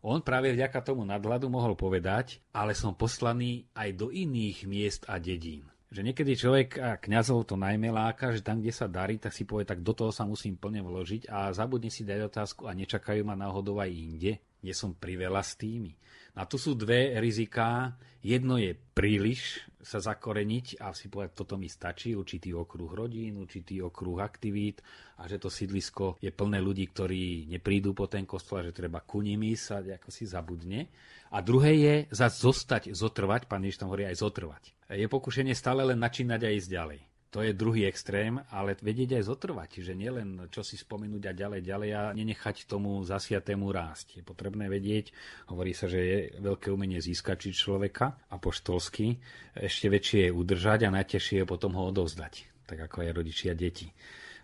on 0.04 0.20
práve 0.20 0.52
vďaka 0.52 0.84
tomu 0.84 1.08
nadhľadu 1.08 1.48
mohol 1.48 1.80
povedať, 1.80 2.44
ale 2.52 2.76
som 2.76 2.92
poslaný 2.92 3.64
aj 3.72 3.88
do 3.96 4.12
iných 4.12 4.68
miest 4.68 5.08
a 5.08 5.16
dedín. 5.16 5.64
Že 5.88 6.12
niekedy 6.12 6.36
človek 6.36 6.68
a 6.76 7.00
kňazov 7.00 7.48
to 7.48 7.56
najmä 7.56 7.88
láka, 7.88 8.36
že 8.36 8.44
tam, 8.44 8.60
kde 8.60 8.76
sa 8.76 8.84
darí, 8.84 9.16
tak 9.16 9.32
si 9.32 9.48
povie, 9.48 9.64
tak 9.64 9.80
do 9.80 9.96
toho 9.96 10.12
sa 10.12 10.28
musím 10.28 10.60
plne 10.60 10.84
vložiť 10.84 11.32
a 11.32 11.48
zabudne 11.56 11.88
si 11.88 12.04
dať 12.04 12.28
otázku 12.28 12.68
a 12.68 12.76
nečakajú 12.76 13.24
ma 13.24 13.32
náhodou 13.32 13.80
aj 13.80 13.88
inde, 13.88 14.36
nie 14.62 14.74
som 14.74 14.94
priveľa 14.94 15.42
s 15.44 15.54
tými. 15.58 15.92
A 16.38 16.46
tu 16.46 16.54
sú 16.54 16.78
dve 16.78 17.18
riziká. 17.18 17.98
Jedno 18.22 18.58
je 18.58 18.74
príliš 18.74 19.62
sa 19.82 19.98
zakoreniť 20.02 20.82
a 20.82 20.94
si 20.94 21.10
povedať, 21.10 21.32
toto 21.34 21.54
mi 21.56 21.70
stačí, 21.70 22.14
určitý 22.14 22.54
okruh 22.54 22.90
rodín, 22.90 23.38
určitý 23.38 23.82
okruh 23.82 24.22
aktivít 24.22 24.82
a 25.18 25.26
že 25.30 25.38
to 25.38 25.50
sídlisko 25.50 26.18
je 26.18 26.30
plné 26.34 26.58
ľudí, 26.62 26.90
ktorí 26.90 27.50
neprídu 27.50 27.94
po 27.94 28.10
ten 28.10 28.26
kostol 28.26 28.62
a 28.62 28.66
že 28.68 28.76
treba 28.76 29.02
ku 29.02 29.22
nimi 29.22 29.54
sa 29.54 29.80
ako 29.82 30.10
si 30.10 30.26
zabudne. 30.26 30.90
A 31.32 31.40
druhé 31.40 31.72
je 31.78 31.94
zase 32.10 32.42
zostať, 32.42 32.90
zotrvať, 32.92 33.48
pán 33.48 33.64
Ježiš 33.64 33.80
tam 33.80 33.90
hovorí 33.90 34.06
aj 34.06 34.20
zotrvať. 34.20 34.62
Je 34.94 35.06
pokušenie 35.08 35.54
stále 35.54 35.86
len 35.86 35.98
načínať 35.98 36.40
a 36.42 36.50
ísť 36.52 36.68
ďalej. 36.68 37.07
To 37.28 37.44
je 37.44 37.52
druhý 37.52 37.84
extrém, 37.84 38.40
ale 38.48 38.72
vedieť 38.80 39.20
aj 39.20 39.28
zotrvať, 39.28 39.84
že 39.84 39.92
nielen 39.92 40.48
čo 40.48 40.64
si 40.64 40.80
spomenúť 40.80 41.28
a 41.28 41.32
ďalej, 41.36 41.60
ďalej 41.60 41.90
a 41.92 42.02
nenechať 42.16 42.64
tomu 42.64 43.04
zasiatému 43.04 43.68
rásť. 43.68 44.20
Je 44.20 44.24
potrebné 44.24 44.72
vedieť, 44.72 45.12
hovorí 45.52 45.76
sa, 45.76 45.92
že 45.92 46.00
je 46.00 46.18
veľké 46.40 46.72
umenie 46.72 47.04
získať 47.04 47.44
či 47.44 47.50
človeka, 47.52 48.16
apoštolský, 48.32 49.20
ešte 49.52 49.92
väčšie 49.92 50.20
je 50.28 50.32
udržať 50.32 50.88
a 50.88 50.94
najťažšie 50.96 51.44
je 51.44 51.46
potom 51.46 51.76
ho 51.76 51.92
odovzdať, 51.92 52.48
tak 52.64 52.88
ako 52.88 53.04
aj 53.04 53.12
rodičia 53.12 53.52
deti 53.52 53.92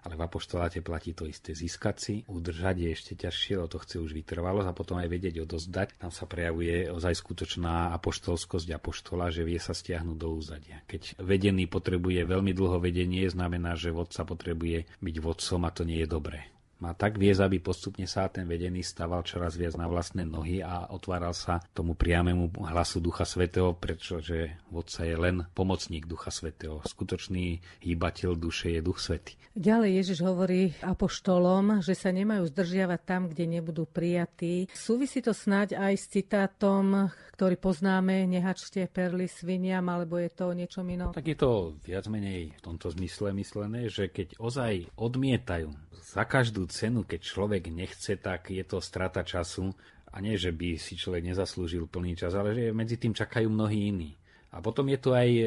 ale 0.04 0.20
v 0.20 0.24
apoštoláte 0.28 0.84
platí 0.84 1.16
to 1.16 1.24
isté. 1.24 1.56
Získať 1.56 1.96
si, 1.96 2.14
udržať 2.28 2.76
je 2.84 2.88
ešte 2.92 3.12
ťažšie, 3.16 3.52
lebo 3.58 3.68
to 3.72 3.82
chce 3.82 3.96
už 4.04 4.12
vytrvalosť 4.12 4.68
a 4.68 4.76
potom 4.76 4.96
aj 5.00 5.08
vedieť 5.08 5.48
odozdať. 5.48 5.96
Tam 5.96 6.12
sa 6.12 6.28
prejavuje 6.28 6.92
ozaj 6.92 7.16
skutočná 7.16 7.96
apoštolskosť 7.96 8.68
apoštola, 8.76 9.32
že 9.32 9.48
vie 9.48 9.56
sa 9.56 9.72
stiahnuť 9.72 10.16
do 10.16 10.28
úzadia. 10.36 10.84
Keď 10.84 11.24
vedený 11.24 11.66
potrebuje 11.66 12.28
veľmi 12.28 12.52
dlho 12.52 12.78
vedenie, 12.78 13.24
znamená, 13.26 13.74
že 13.74 13.90
vodca 13.90 14.28
potrebuje 14.28 14.86
byť 15.00 15.16
vodcom 15.18 15.60
a 15.64 15.70
to 15.72 15.82
nie 15.88 16.04
je 16.04 16.08
dobré 16.08 16.53
má 16.84 16.92
tak 16.92 17.16
viesť, 17.16 17.48
aby 17.48 17.64
postupne 17.64 18.04
sa 18.04 18.28
ten 18.28 18.44
vedený 18.44 18.84
staval 18.84 19.24
čoraz 19.24 19.56
viac 19.56 19.72
na 19.80 19.88
vlastné 19.88 20.28
nohy 20.28 20.60
a 20.60 20.92
otváral 20.92 21.32
sa 21.32 21.64
tomu 21.72 21.96
priamému 21.96 22.60
hlasu 22.60 23.00
Ducha 23.00 23.24
Svetého, 23.24 23.72
pretože 23.72 24.60
vodca 24.68 25.08
je 25.08 25.16
len 25.16 25.48
pomocník 25.56 26.04
Ducha 26.04 26.28
Svetého. 26.28 26.84
Skutočný 26.84 27.64
hýbateľ 27.80 28.36
duše 28.36 28.76
je 28.76 28.80
Duch 28.84 29.00
Svetý. 29.00 29.40
Ďalej 29.56 29.90
Ježiš 30.04 30.18
hovorí 30.20 30.76
apoštolom, 30.84 31.80
že 31.80 31.96
sa 31.96 32.12
nemajú 32.12 32.44
zdržiavať 32.52 33.00
tam, 33.06 33.32
kde 33.32 33.48
nebudú 33.48 33.88
prijatí. 33.88 34.68
Súvisí 34.76 35.24
to 35.24 35.32
snáď 35.32 35.78
aj 35.78 35.94
s 35.94 36.04
citátom, 36.10 37.08
ktorý 37.34 37.58
poznáme, 37.58 38.30
nehačte 38.30 38.86
perly 38.86 39.26
sviniam, 39.26 39.82
alebo 39.90 40.22
je 40.22 40.30
to 40.30 40.54
niečo 40.54 40.86
iné? 40.86 41.10
Tak 41.10 41.26
je 41.26 41.34
to 41.34 41.74
viac 41.82 42.06
menej 42.06 42.54
v 42.54 42.60
tomto 42.62 42.94
zmysle 42.94 43.34
myslené, 43.34 43.90
že 43.90 44.06
keď 44.06 44.38
ozaj 44.38 44.94
odmietajú 44.94 45.74
za 45.98 46.22
každú 46.22 46.70
cenu, 46.70 47.02
keď 47.02 47.20
človek 47.26 47.74
nechce, 47.74 48.14
tak 48.22 48.54
je 48.54 48.62
to 48.62 48.78
strata 48.78 49.26
času. 49.26 49.74
A 50.14 50.22
nie, 50.22 50.38
že 50.38 50.54
by 50.54 50.78
si 50.78 50.94
človek 50.94 51.26
nezaslúžil 51.26 51.90
plný 51.90 52.14
čas, 52.14 52.38
ale 52.38 52.54
že 52.54 52.70
medzi 52.70 53.02
tým 53.02 53.10
čakajú 53.10 53.50
mnohí 53.50 53.90
iní. 53.90 54.14
A 54.54 54.62
potom 54.62 54.86
je 54.86 54.98
tu 55.02 55.10
aj 55.10 55.26
e, 55.34 55.44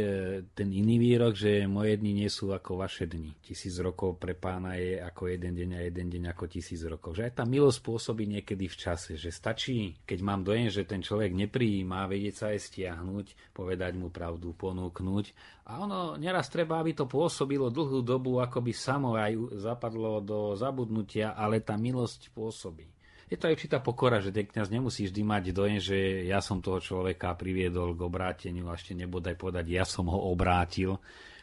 ten 0.51 0.67
iný 0.67 0.99
výrok, 0.99 1.31
že 1.31 1.63
moje 1.63 1.95
dni 1.95 2.27
nie 2.27 2.27
sú 2.27 2.51
ako 2.51 2.83
vaše 2.83 3.07
dni. 3.07 3.39
Tisíc 3.39 3.79
rokov 3.79 4.19
pre 4.19 4.35
pána 4.35 4.75
je 4.75 4.99
ako 4.99 5.31
jeden 5.31 5.55
deň 5.55 5.69
a 5.79 5.81
jeden 5.87 6.11
deň 6.11 6.35
ako 6.35 6.51
tisíc 6.51 6.83
rokov. 6.83 7.15
Že 7.15 7.31
aj 7.31 7.33
tá 7.39 7.43
milosť 7.47 7.79
pôsobí 7.87 8.27
niekedy 8.27 8.67
v 8.67 8.75
čase, 8.75 9.15
že 9.15 9.31
stačí, 9.31 9.95
keď 10.03 10.19
mám 10.19 10.43
dojem, 10.43 10.67
že 10.67 10.83
ten 10.83 10.99
človek 10.99 11.31
neprijíma, 11.31 12.11
vedieť 12.11 12.35
sa 12.35 12.45
aj 12.51 12.59
stiahnuť, 12.67 13.55
povedať 13.55 13.95
mu 13.95 14.11
pravdu, 14.11 14.51
ponúknuť. 14.51 15.25
A 15.71 15.87
ono 15.87 16.19
neraz 16.19 16.51
treba, 16.51 16.83
aby 16.83 16.91
to 16.91 17.07
pôsobilo 17.07 17.71
dlhú 17.71 18.03
dobu, 18.03 18.43
ako 18.43 18.59
by 18.59 18.75
samo 18.75 19.15
aj 19.15 19.55
zapadlo 19.55 20.19
do 20.19 20.51
zabudnutia, 20.59 21.31
ale 21.31 21.63
tá 21.63 21.79
milosť 21.79 22.35
pôsobí 22.35 22.96
je 23.27 23.35
to 23.35 23.51
aj 23.51 23.55
určitá 23.59 23.77
pokora, 23.83 24.23
že 24.23 24.31
ten 24.31 24.47
kniaz 24.47 24.71
nemusí 24.71 25.03
vždy 25.03 25.21
mať 25.23 25.43
dojem, 25.51 25.79
že 25.83 25.97
ja 26.31 26.39
som 26.39 26.63
toho 26.63 26.79
človeka 26.79 27.35
priviedol 27.35 27.91
k 27.91 28.07
obráteniu 28.07 28.71
a 28.71 28.79
ešte 28.79 28.95
nebodaj 28.95 29.35
povedať, 29.35 29.67
ja 29.67 29.83
som 29.83 30.07
ho 30.07 30.31
obrátil. 30.31 30.95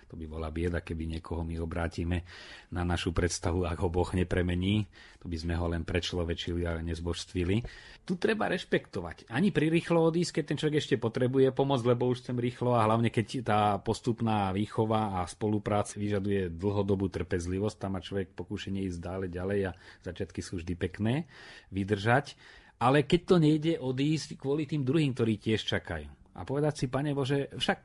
To 0.09 0.15
by 0.21 0.27
bola 0.29 0.49
bieda, 0.53 0.85
keby 0.85 1.19
niekoho 1.19 1.43
my 1.43 1.57
obrátime 1.61 2.23
na 2.71 2.85
našu 2.85 3.11
predstavu, 3.11 3.65
ak 3.65 3.79
ho 3.81 3.89
Boh 3.89 4.11
nepremení. 4.13 4.85
To 5.25 5.27
by 5.27 5.37
sme 5.41 5.55
ho 5.57 5.67
len 5.73 5.83
prečlovečili 5.83 6.69
a 6.69 6.77
nezbožstvili. 6.85 7.65
Tu 8.05 8.13
treba 8.21 8.53
rešpektovať. 8.53 9.33
Ani 9.33 9.49
pri 9.49 9.73
rýchlo 9.73 10.13
odísť, 10.13 10.41
keď 10.41 10.45
ten 10.45 10.59
človek 10.61 10.77
ešte 10.85 10.97
potrebuje 11.01 11.57
pomoc, 11.57 11.81
lebo 11.83 12.13
už 12.13 12.21
chcem 12.21 12.37
rýchlo 12.37 12.77
a 12.77 12.85
hlavne 12.85 13.09
keď 13.09 13.27
tá 13.41 13.61
postupná 13.81 14.53
výchova 14.53 15.21
a 15.21 15.27
spolupráca 15.27 15.97
vyžaduje 15.97 16.53
dlhodobú 16.53 17.09
trpezlivosť, 17.09 17.77
tam 17.81 17.97
má 17.97 18.01
človek 18.05 18.37
pokúšenie 18.37 18.85
ísť 18.85 19.01
ďalej, 19.01 19.29
ďalej 19.33 19.61
a 19.69 19.77
začiatky 20.05 20.41
sú 20.45 20.61
vždy 20.61 20.75
pekné, 20.77 21.25
vydržať. 21.73 22.37
Ale 22.77 23.07
keď 23.09 23.21
to 23.25 23.37
nejde 23.41 23.73
odísť 23.81 24.37
kvôli 24.37 24.69
tým 24.69 24.85
druhým, 24.85 25.17
ktorí 25.17 25.41
tiež 25.41 25.65
čakajú. 25.65 26.11
A 26.35 26.43
povedať 26.43 26.85
si, 26.85 26.87
Pane 26.91 27.15
Bože, 27.15 27.49
však 27.55 27.81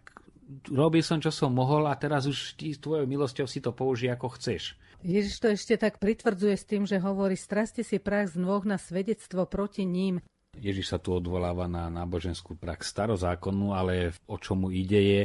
robil 0.70 1.06
som, 1.06 1.22
čo 1.22 1.29
som 1.29 1.53
mohol 1.53 1.86
a 1.86 1.94
teraz 1.94 2.25
už 2.25 2.58
ty 2.58 2.74
s 2.74 2.82
tvojou 2.82 3.06
milosťou 3.06 3.46
si 3.46 3.62
to 3.62 3.70
použij, 3.70 4.10
ako 4.13 4.34
chceš. 4.38 4.74
Ježiš 5.00 5.36
to 5.39 5.48
ešte 5.53 5.79
tak 5.79 6.01
pritvrdzuje 6.01 6.56
s 6.60 6.65
tým, 6.68 6.84
že 6.84 7.00
hovorí, 7.00 7.39
straste 7.39 7.86
si 7.88 8.01
prach 8.01 8.36
z 8.36 8.41
nôh 8.41 8.65
na 8.68 8.75
svedectvo 8.75 9.48
proti 9.48 9.88
ním. 9.88 10.20
Ježiš 10.60 10.91
sa 10.91 11.00
tu 11.00 11.15
odvoláva 11.15 11.70
na 11.72 11.88
náboženskú 11.88 12.58
prax 12.60 12.91
starozákonnú, 12.91 13.72
ale 13.72 14.12
o 14.27 14.36
čomu 14.36 14.74
ide 14.74 15.00
je, 15.00 15.22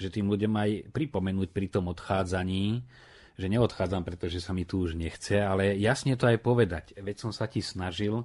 že 0.00 0.08
tým 0.08 0.30
ľuďom 0.32 0.54
aj 0.54 0.70
pripomenúť 0.94 1.48
pri 1.52 1.66
tom 1.68 1.92
odchádzaní, 1.92 2.86
že 3.36 3.46
neodchádzam, 3.52 4.02
pretože 4.06 4.40
sa 4.40 4.56
mi 4.56 4.64
tu 4.64 4.80
už 4.80 4.96
nechce, 4.96 5.36
ale 5.36 5.76
jasne 5.76 6.16
to 6.16 6.30
aj 6.30 6.38
povedať. 6.40 6.96
Veď 6.96 7.28
som 7.28 7.32
sa 7.34 7.50
ti 7.50 7.60
snažil, 7.60 8.24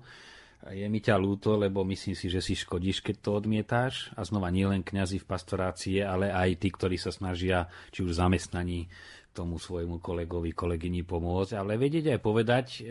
je 0.72 0.88
mi 0.88 1.04
ťa 1.04 1.20
ľúto, 1.20 1.60
lebo 1.60 1.84
myslím 1.84 2.16
si, 2.16 2.32
že 2.32 2.40
si 2.40 2.56
škodíš, 2.56 3.04
keď 3.04 3.16
to 3.20 3.30
odmietáš. 3.36 4.16
A 4.16 4.24
znova 4.24 4.48
nie 4.48 4.64
len 4.64 4.86
kňazi 4.86 5.20
v 5.20 5.28
pastorácii, 5.28 6.00
ale 6.00 6.32
aj 6.32 6.64
tí, 6.64 6.72
ktorí 6.72 6.96
sa 6.96 7.12
snažia, 7.12 7.68
či 7.92 8.08
už 8.08 8.16
zamestnaní 8.16 8.88
tomu 9.34 9.58
svojmu 9.58 9.98
kolegovi, 9.98 10.54
kolegyni 10.54 11.02
pomôcť, 11.02 11.58
ale 11.58 11.76
vedieť 11.76 12.16
aj 12.16 12.20
povedať, 12.22 12.66
e, 12.80 12.82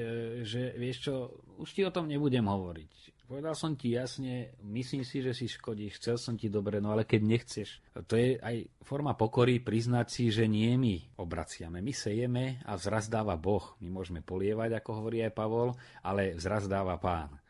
že 0.43 0.75
vieš 0.75 1.09
čo, 1.09 1.15
už 1.63 1.71
ti 1.71 1.87
o 1.87 1.95
tom 1.95 2.11
nebudem 2.11 2.43
hovoriť. 2.43 3.15
Povedal 3.31 3.57
som 3.57 3.73
ti 3.79 3.97
jasne, 3.97 4.53
myslím 4.61 5.09
si, 5.09 5.25
že 5.25 5.33
si 5.33 5.49
škodíš, 5.49 5.97
chcel 5.97 6.21
som 6.21 6.37
ti 6.37 6.53
dobre, 6.53 6.85
no 6.85 6.93
ale 6.93 7.09
keď 7.09 7.21
nechceš. 7.25 7.81
To 8.05 8.13
je 8.13 8.37
aj 8.37 8.69
forma 8.85 9.17
pokory 9.17 9.57
priznať 9.57 10.07
si, 10.13 10.29
že 10.29 10.45
nie 10.45 10.77
my 10.77 11.17
obraciame. 11.17 11.81
My 11.81 11.97
sejeme 11.97 12.61
a 12.69 12.77
vzraz 12.77 13.09
dáva 13.09 13.41
Boh. 13.41 13.73
My 13.81 13.89
môžeme 13.89 14.21
polievať, 14.21 14.77
ako 14.77 15.01
hovorí 15.01 15.25
aj 15.25 15.33
Pavol, 15.33 15.73
ale 16.05 16.37
vzraz 16.37 16.69
dáva 16.69 17.01
Pán. 17.01 17.42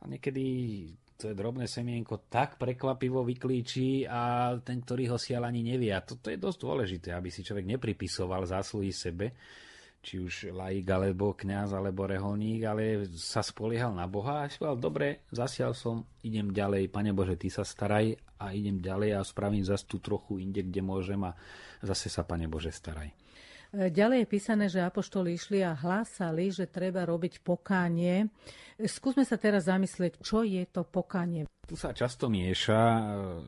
A 0.00 0.08
niekedy 0.08 0.44
to 1.20 1.28
je 1.28 1.36
drobné 1.36 1.68
semienko 1.68 2.24
tak 2.32 2.56
prekvapivo 2.56 3.20
vyklíči 3.20 4.08
a 4.08 4.56
ten, 4.64 4.80
ktorý 4.80 5.12
ho 5.12 5.18
sial 5.20 5.44
ani 5.44 5.60
nevie. 5.60 5.92
A 5.92 6.00
toto 6.00 6.32
je 6.32 6.40
dosť 6.40 6.58
dôležité, 6.64 7.08
aby 7.12 7.28
si 7.28 7.44
človek 7.44 7.68
nepripisoval 7.68 8.48
zásluhy 8.48 8.88
sebe, 8.88 9.36
či 10.00 10.16
už 10.16 10.56
laik, 10.56 10.88
alebo 10.88 11.36
kňaz, 11.36 11.76
alebo 11.76 12.08
reholník, 12.08 12.64
ale 12.64 13.04
sa 13.12 13.44
spoliehal 13.44 13.92
na 13.92 14.08
Boha 14.08 14.48
a 14.48 14.48
povedal, 14.48 14.80
dobre, 14.80 15.28
zasial 15.28 15.76
som, 15.76 16.08
idem 16.24 16.56
ďalej, 16.56 16.88
Pane 16.88 17.12
Bože, 17.12 17.36
Ty 17.36 17.60
sa 17.60 17.64
staraj 17.68 18.16
a 18.40 18.56
idem 18.56 18.80
ďalej 18.80 19.20
a 19.20 19.20
spravím 19.20 19.60
zase 19.60 19.84
tu 19.84 20.00
trochu 20.00 20.40
inde, 20.40 20.64
kde 20.64 20.80
môžem 20.80 21.20
a 21.20 21.36
zase 21.84 22.08
sa, 22.08 22.24
Pane 22.24 22.48
Bože, 22.48 22.72
staraj. 22.72 23.12
Ďalej 23.70 24.26
je 24.26 24.26
písané, 24.26 24.66
že 24.66 24.82
apoštoli 24.82 25.38
išli 25.38 25.62
a 25.62 25.78
hlásali, 25.78 26.50
že 26.50 26.66
treba 26.66 27.06
robiť 27.06 27.38
pokánie. 27.38 28.26
Skúsme 28.82 29.22
sa 29.22 29.38
teraz 29.38 29.70
zamyslieť, 29.70 30.18
čo 30.18 30.42
je 30.42 30.66
to 30.66 30.82
pokánie. 30.82 31.46
Tu 31.70 31.78
sa 31.78 31.94
často 31.94 32.26
mieša 32.26 32.82
e, 32.82 33.02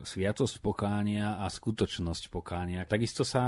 sviatosť 0.07 0.63
pokánia 0.63 1.43
a 1.43 1.51
skutočnosť 1.51 2.31
pokánia. 2.31 2.87
Takisto 2.87 3.27
sa 3.27 3.43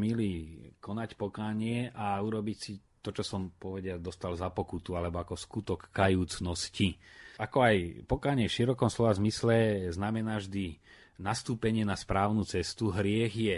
milí 0.00 0.64
konať 0.80 1.20
pokánie 1.20 1.92
a 1.92 2.16
urobiť 2.24 2.56
si 2.56 2.72
to, 3.04 3.12
čo 3.12 3.20
som 3.20 3.52
povedal, 3.52 4.00
dostal 4.00 4.32
za 4.32 4.48
pokutu, 4.48 4.96
alebo 4.96 5.20
ako 5.20 5.36
skutok 5.36 5.92
kajúcnosti. 5.92 6.96
Ako 7.36 7.58
aj 7.60 7.76
pokánie 8.08 8.48
v 8.48 8.56
širokom 8.64 8.88
slova 8.88 9.12
zmysle 9.12 9.92
znamená 9.92 10.40
vždy 10.40 10.80
nastúpenie 11.20 11.84
na 11.84 12.00
správnu 12.00 12.48
cestu. 12.48 12.88
Hriech 12.88 13.34
je 13.36 13.56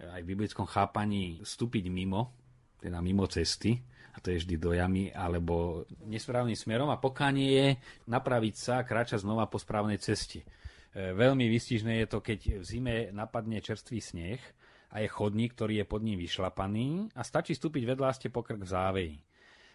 aj 0.00 0.20
v 0.24 0.30
biblickom 0.32 0.64
chápaní 0.64 1.44
vstúpiť 1.44 1.92
mimo, 1.92 2.32
teda 2.80 3.04
mimo 3.04 3.28
cesty, 3.28 3.76
a 4.10 4.18
to 4.18 4.34
je 4.34 4.42
vždy 4.42 4.56
do 4.58 4.74
jamy, 4.74 5.14
alebo 5.14 5.86
nesprávnym 6.08 6.58
smerom 6.58 6.90
a 6.90 6.98
pokánie 6.98 7.48
je 7.54 7.68
napraviť 8.10 8.54
sa 8.58 8.74
a 8.82 8.86
kráčať 8.86 9.22
znova 9.22 9.46
po 9.46 9.60
správnej 9.60 10.02
ceste. 10.02 10.42
E, 10.90 11.14
veľmi 11.14 11.46
vystižné 11.46 12.02
je 12.02 12.06
to, 12.10 12.18
keď 12.18 12.40
v 12.58 12.64
zime 12.66 12.94
napadne 13.14 13.62
čerstvý 13.62 14.02
sneh 14.02 14.42
a 14.90 14.98
je 14.98 15.08
chodník, 15.08 15.54
ktorý 15.54 15.84
je 15.84 15.86
pod 15.86 16.02
ním 16.02 16.18
vyšlapaný 16.18 17.14
a 17.14 17.22
stačí 17.22 17.54
stúpiť 17.54 17.86
vedľa 17.86 18.10
ste 18.18 18.34
pokrk 18.34 18.58
v 18.58 18.72
záveji. 18.72 19.16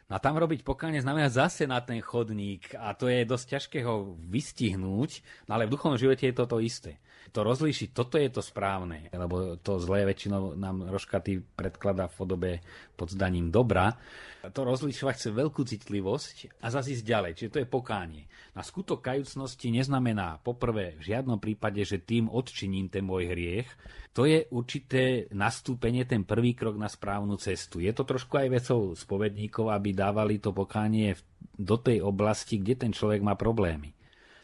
No 0.06 0.18
a 0.18 0.22
tam 0.22 0.38
robiť 0.38 0.62
pokánie 0.62 1.02
znamená 1.02 1.34
zase 1.34 1.65
na 1.65 1.82
ten 1.82 1.98
chodník 1.98 2.78
a 2.78 2.94
to 2.94 3.10
je 3.10 3.26
dosť 3.26 3.46
ťažké 3.58 3.80
ho 3.89 4.13
vystihnúť, 4.30 5.26
no 5.50 5.58
ale 5.58 5.65
v 5.65 5.74
duchovnom 5.74 5.98
živote 5.98 6.30
je 6.30 6.38
toto 6.38 6.62
isté. 6.62 7.02
To 7.34 7.41
rozlíšiť, 7.41 7.89
toto 7.89 8.22
je 8.22 8.30
to 8.30 8.46
správne, 8.46 9.10
lebo 9.10 9.58
to 9.58 9.82
zlé 9.82 10.06
väčšinou 10.06 10.54
nám 10.54 10.86
Roškaty 10.94 11.58
predkladá 11.58 12.06
v 12.06 12.18
podobe 12.22 12.52
pod 12.94 13.10
zdaním 13.10 13.50
dobra. 13.50 13.98
To 14.46 14.62
rozlišovať 14.62 15.15
chce 15.18 15.30
veľkú 15.34 15.65
citlivosť 15.65 16.62
a 16.62 16.70
zase 16.70 16.94
ísť 16.94 17.06
ďalej, 17.10 17.32
čiže 17.34 17.52
to 17.58 17.62
je 17.65 17.68
pokánie. 17.68 18.30
Na 18.54 18.62
skutok 18.62 19.02
kajúcnosti 19.02 19.74
neznamená 19.74 20.38
poprvé 20.46 21.02
v 21.02 21.18
žiadnom 21.18 21.41
prípade, 21.41 21.82
že 21.82 21.98
tým 21.98 22.30
odčiním 22.30 22.94
ten 22.94 23.02
môj 23.02 23.34
hriech, 23.34 23.68
to 24.15 24.24
je 24.24 24.48
určité 24.54 25.28
nastúpenie, 25.36 26.08
ten 26.08 26.24
prvý 26.24 26.56
krok 26.56 26.80
na 26.80 26.88
správnu 26.88 27.36
cestu. 27.36 27.84
Je 27.84 27.91
to 27.91 28.08
trošku 28.08 28.39
aj 28.39 28.48
vecou 28.48 28.96
spovedníkov, 28.96 29.68
aby 29.74 29.91
dávali 29.96 30.44
to 30.44 30.52
pokánie 30.52 31.16
do 31.56 31.80
tej 31.80 32.04
oblasti, 32.04 32.60
kde 32.60 32.86
ten 32.86 32.92
človek 32.92 33.24
má 33.24 33.40
problémy. 33.40 33.96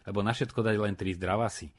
Lebo 0.07 0.23
na 0.23 0.31
všetko 0.31 0.63
dať 0.63 0.75
len 0.79 0.95
tri 0.95 1.11
zdravasy. 1.13 1.67
E, 1.69 1.75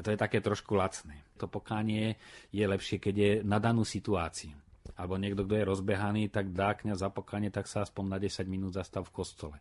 to 0.00 0.08
je 0.10 0.18
také 0.18 0.40
trošku 0.40 0.74
lacné. 0.74 1.22
To 1.38 1.46
pokánie 1.46 2.16
je 2.50 2.64
lepšie, 2.64 2.98
keď 2.98 3.14
je 3.14 3.32
na 3.44 3.60
danú 3.60 3.84
situáciu. 3.84 4.56
Alebo 4.96 5.20
niekto, 5.20 5.44
kto 5.44 5.54
je 5.58 5.70
rozbehaný, 5.70 6.22
tak 6.32 6.50
dá 6.50 6.72
kňa 6.72 6.96
za 6.96 7.12
pokánie, 7.12 7.52
tak 7.52 7.68
sa 7.68 7.84
aspoň 7.84 8.04
na 8.16 8.18
10 8.18 8.46
minút 8.48 8.72
zastav 8.74 9.04
v 9.04 9.14
kostole. 9.14 9.56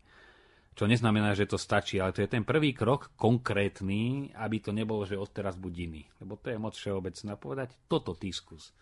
Čo 0.73 0.89
neznamená, 0.89 1.37
že 1.37 1.45
to 1.45 1.61
stačí, 1.61 2.01
ale 2.01 2.17
to 2.17 2.25
je 2.25 2.33
ten 2.33 2.41
prvý 2.41 2.73
krok 2.73 3.13
konkrétny, 3.13 4.33
aby 4.33 4.57
to 4.57 4.73
nebolo, 4.73 5.05
že 5.05 5.13
odteraz 5.13 5.53
buď 5.53 5.73
iný. 5.85 6.03
Lebo 6.17 6.33
to 6.41 6.49
je 6.49 6.57
moc 6.57 6.73
všeobecné 6.73 7.37
povedať, 7.37 7.69
toto 7.85 8.17
ty 8.17 8.33
skús. 8.33 8.73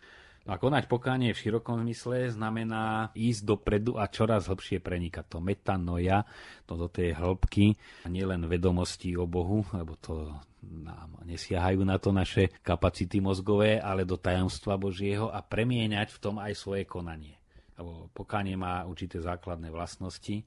No 0.42 0.54
a 0.54 0.58
konať 0.58 0.90
pokánie 0.90 1.38
v 1.38 1.42
širokom 1.42 1.86
zmysle 1.86 2.34
znamená 2.34 3.14
ísť 3.14 3.46
dopredu 3.46 4.02
a 4.02 4.10
čoraz 4.10 4.50
hlbšie 4.50 4.82
prenikať. 4.82 5.38
To 5.38 5.38
metanoja, 5.38 6.26
to 6.66 6.74
do 6.74 6.90
tej 6.90 7.14
hĺbky, 7.14 7.78
a 8.06 8.10
nielen 8.10 8.50
vedomosti 8.50 9.14
o 9.14 9.30
Bohu, 9.30 9.62
lebo 9.70 9.94
to 10.02 10.34
nám 10.62 11.22
nesiahajú 11.30 11.86
na 11.86 12.02
to 12.02 12.10
naše 12.10 12.50
kapacity 12.66 13.22
mozgové, 13.22 13.78
ale 13.78 14.02
do 14.02 14.18
tajomstva 14.18 14.82
Božieho 14.82 15.30
a 15.30 15.46
premieňať 15.46 16.10
v 16.10 16.22
tom 16.22 16.36
aj 16.42 16.58
svoje 16.58 16.90
konanie. 16.90 17.38
Lebo 17.78 18.10
pokánie 18.14 18.58
má 18.58 18.82
určité 18.86 19.22
základné 19.22 19.70
vlastnosti 19.70 20.42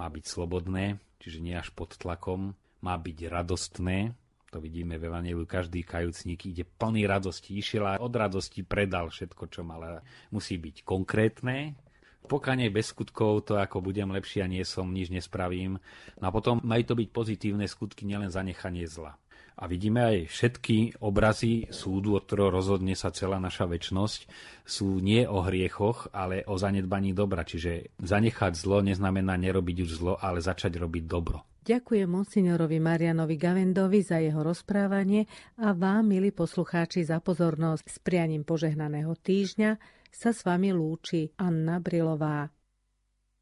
má 0.00 0.08
byť 0.08 0.24
slobodné, 0.24 0.96
čiže 1.20 1.44
nie 1.44 1.52
až 1.52 1.68
pod 1.76 1.92
tlakom, 2.00 2.56
má 2.80 2.96
byť 2.96 3.18
radostné, 3.28 4.16
to 4.50 4.58
vidíme 4.58 4.98
v 4.98 5.06
Evangeliu, 5.06 5.46
každý 5.46 5.86
kajúcník 5.86 6.50
ide 6.50 6.66
plný 6.66 7.06
radosti, 7.06 7.54
išiel 7.54 7.86
a 7.86 8.02
od 8.02 8.10
radosti 8.10 8.66
predal 8.66 9.06
všetko, 9.08 9.46
čo 9.46 9.62
mal. 9.62 10.02
Musí 10.34 10.58
byť 10.58 10.82
konkrétne, 10.82 11.78
pokanie 12.26 12.70
bez 12.70 12.90
skutkov, 12.90 13.46
to 13.46 13.58
ako 13.58 13.82
budem 13.82 14.10
lepší 14.10 14.42
a 14.42 14.50
nie 14.50 14.66
som, 14.66 14.90
nič 14.90 15.10
nespravím. 15.10 15.78
No 16.18 16.24
a 16.28 16.34
potom 16.34 16.58
majú 16.62 16.82
to 16.82 16.94
byť 16.98 17.08
pozitívne 17.14 17.66
skutky, 17.70 18.06
nielen 18.06 18.30
zanechanie 18.30 18.86
zla. 18.90 19.14
A 19.60 19.68
vidíme 19.68 20.00
aj 20.00 20.18
všetky 20.32 21.04
obrazy 21.04 21.68
súdu, 21.68 22.16
od 22.16 22.24
ktorého 22.24 22.48
rozhodne 22.48 22.96
sa 22.96 23.12
celá 23.12 23.36
naša 23.36 23.68
väčnosť, 23.68 24.24
sú 24.64 25.04
nie 25.04 25.28
o 25.28 25.44
hriechoch, 25.44 26.08
ale 26.16 26.48
o 26.48 26.56
zanedbaní 26.56 27.12
dobra. 27.12 27.44
Čiže 27.44 27.92
zanechať 28.00 28.56
zlo 28.56 28.80
neznamená 28.80 29.36
nerobiť 29.36 29.76
už 29.84 29.90
zlo, 30.00 30.14
ale 30.16 30.40
začať 30.40 30.80
robiť 30.80 31.04
dobro. 31.04 31.44
Ďakujem 31.60 32.08
monsignorovi 32.08 32.80
Marianovi 32.80 33.36
Gavendovi 33.36 34.00
za 34.00 34.16
jeho 34.16 34.40
rozprávanie 34.40 35.28
a 35.60 35.76
vám, 35.76 36.08
milí 36.08 36.32
poslucháči, 36.32 37.04
za 37.04 37.20
pozornosť. 37.20 37.84
S 37.84 37.98
prianím 38.00 38.48
požehnaného 38.48 39.12
týždňa 39.12 39.76
sa 40.08 40.30
s 40.32 40.40
vami 40.42 40.72
lúči 40.72 41.30
Anna 41.36 41.76
Brilová. 41.76 42.48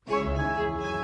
thank 0.09 0.93
you 0.93 0.98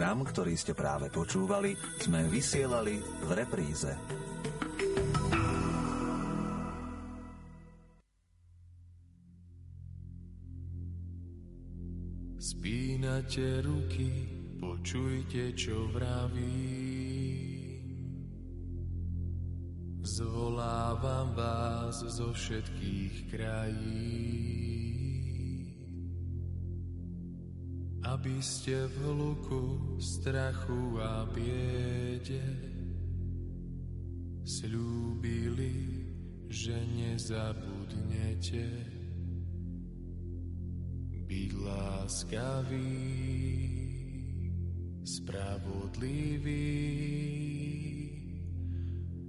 Program, 0.00 0.24
ktorý 0.24 0.56
ste 0.56 0.72
práve 0.72 1.12
počúvali, 1.12 1.76
sme 2.00 2.24
vysielali 2.32 3.04
v 3.04 3.30
repríze. 3.36 3.92
Spínate 12.40 13.60
ruky, 13.60 14.08
počujte, 14.56 15.52
čo 15.52 15.92
vraví. 15.92 16.80
Zvolávam 20.00 21.36
vás 21.36 22.00
zo 22.08 22.32
všetkých 22.32 23.28
krajín. 23.28 24.79
Aby 28.30 28.38
ste 28.46 28.86
v 28.86 29.10
hluku 29.10 29.98
strachu 29.98 31.02
a 31.02 31.26
biede 31.34 32.46
slúbili, 34.46 36.06
že 36.46 36.78
nezabudnete 36.94 38.70
byť 41.26 41.50
láskavý, 41.58 43.02
spravodlivý, 45.02 46.70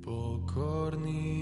pokorný. 0.06 1.42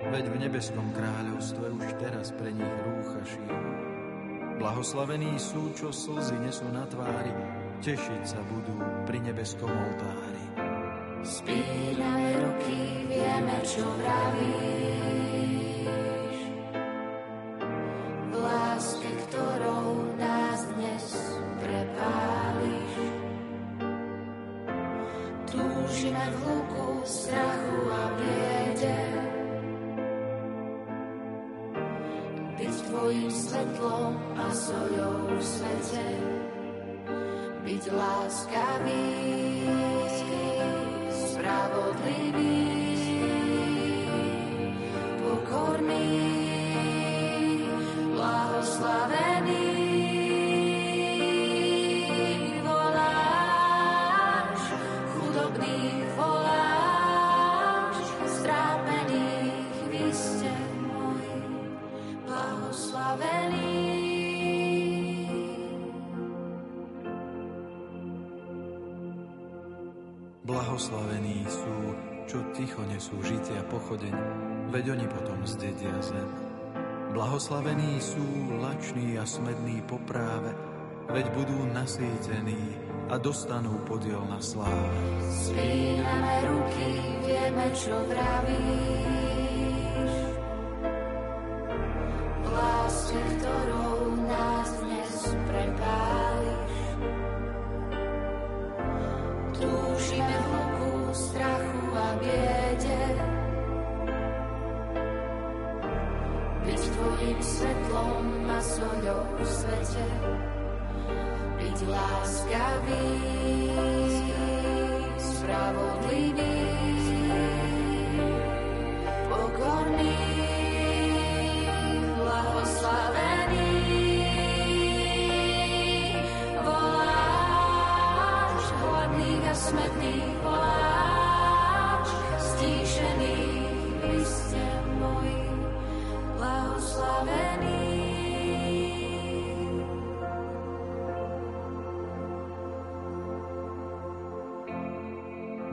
veď 0.00 0.24
v 0.28 0.36
nebeskom 0.48 0.92
kráľovstve 0.92 1.66
už 1.72 1.86
teraz 1.96 2.32
pre 2.36 2.52
nich 2.52 2.74
rúcha 2.84 3.20
šijú. 3.24 3.58
Blahoslavení 4.56 5.36
sú, 5.36 5.72
čo 5.76 5.92
slzy 5.92 6.40
nesú 6.40 6.64
na 6.72 6.88
tvári, 6.88 7.32
tešiť 7.84 8.22
sa 8.24 8.40
budú 8.48 8.76
pri 9.04 9.20
nebeskom 9.20 9.68
oltári. 9.68 10.44
Spíname 11.26 12.38
ruky, 12.40 13.04
vieme, 13.10 13.56
čo 13.66 13.84
vravíš. 14.00 14.78
V 18.30 18.34
láske, 18.38 19.10
ktorou 19.28 20.16
nás 20.16 20.60
dnes 20.72 21.04
prepáliš. 21.60 22.92
Túžime 25.50 26.24
v 26.30 26.36
hluku 26.46 27.02
strachu 27.04 27.78
a 27.90 28.02
biede. 28.16 29.25
Tvojim 33.06 33.30
svetlom 33.30 34.18
a 34.34 34.50
soľou 34.50 35.38
v 35.38 35.38
svete. 35.38 36.06
Byť 37.62 37.84
láskavý, 37.94 39.06
spravodlivý, 41.14 42.66
pokorný, 45.22 46.10
blahoslavený. 48.10 49.65
Blahoslavení 70.76 71.40
sú, 71.48 71.96
čo 72.28 72.44
ticho 72.52 72.84
nesú 72.92 73.16
žitia 73.24 73.64
pochodeň, 73.72 74.12
veď 74.68 74.92
oni 74.92 75.08
potom 75.08 75.40
zdedia 75.48 75.96
zem. 76.04 76.28
Blahoslavení 77.16 77.96
sú 77.96 78.20
lační 78.60 79.16
a 79.16 79.24
smední 79.24 79.80
po 79.88 79.96
práve, 80.04 80.52
veď 81.08 81.32
budú 81.32 81.64
nasýtení 81.72 82.76
a 83.08 83.16
dostanú 83.16 83.80
podiel 83.88 84.20
na 84.28 84.36
sláve. 84.36 85.00
Spíname 85.24 86.44
ruky, 86.44 86.88
vieme, 87.24 87.66
čo 87.72 87.96
vravíš. 88.12 89.25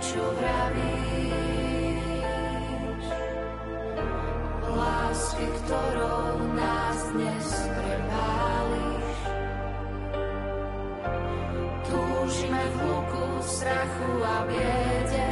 Čo 0.00 0.24
vravíš. 0.36 1.36
Lásky, 4.76 5.46
ktorou 5.64 6.52
nás 6.52 6.98
dnes 7.16 7.46
prepáliš. 7.72 9.16
Túžime 11.88 12.60
v 12.60 12.74
hluku, 12.84 13.24
strachu 13.46 14.12
a 14.20 14.36
biede 14.44 15.30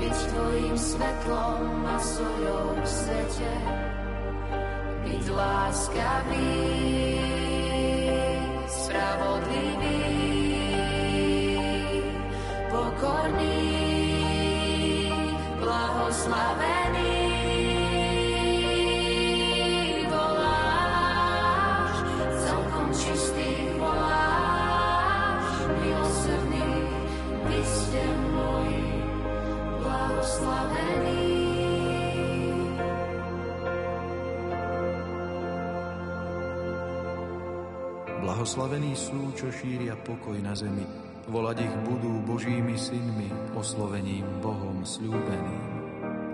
byť 0.00 0.16
tvojim 0.32 0.76
svetlom 0.80 1.84
a 1.84 1.96
soľou 2.00 2.72
v 2.72 2.86
svete, 2.88 3.54
byť 5.04 5.24
láskavý, 5.28 7.19
pokorný, 13.10 13.58
blahoslavený. 15.58 17.18
Voláš, 20.06 21.96
celkom 22.38 22.88
čistý 22.94 23.50
voláš, 23.82 25.42
milosrdný, 25.82 26.70
vy 27.50 27.60
ste 27.66 28.04
moji 28.30 28.86
blahoslavení. 29.82 31.26
Blahoslavení 38.22 38.94
sú, 38.94 39.34
čo 39.34 39.50
šíria 39.50 39.98
pokoj 39.98 40.38
na 40.38 40.54
zemi. 40.54 41.09
Volať 41.30 41.62
ich 41.62 41.74
budú 41.86 42.26
Božími 42.26 42.74
synmi, 42.74 43.30
oslovením 43.54 44.26
Bohom 44.42 44.82
sľúbeným. 44.82 45.62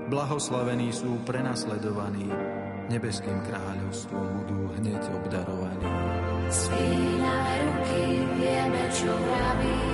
Blahoslavení 0.09 0.89
sú 0.89 1.21
prenasledovaní, 1.29 2.33
nebeským 2.89 3.37
kráľovstvom 3.45 4.25
budú 4.41 4.73
hneď 4.81 5.03
obdarovaní. 5.21 5.93
Spíname 6.49 7.55
ruky, 7.69 8.05
vieme, 8.41 8.83
čo 8.89 9.13
vravíš. 9.13 9.86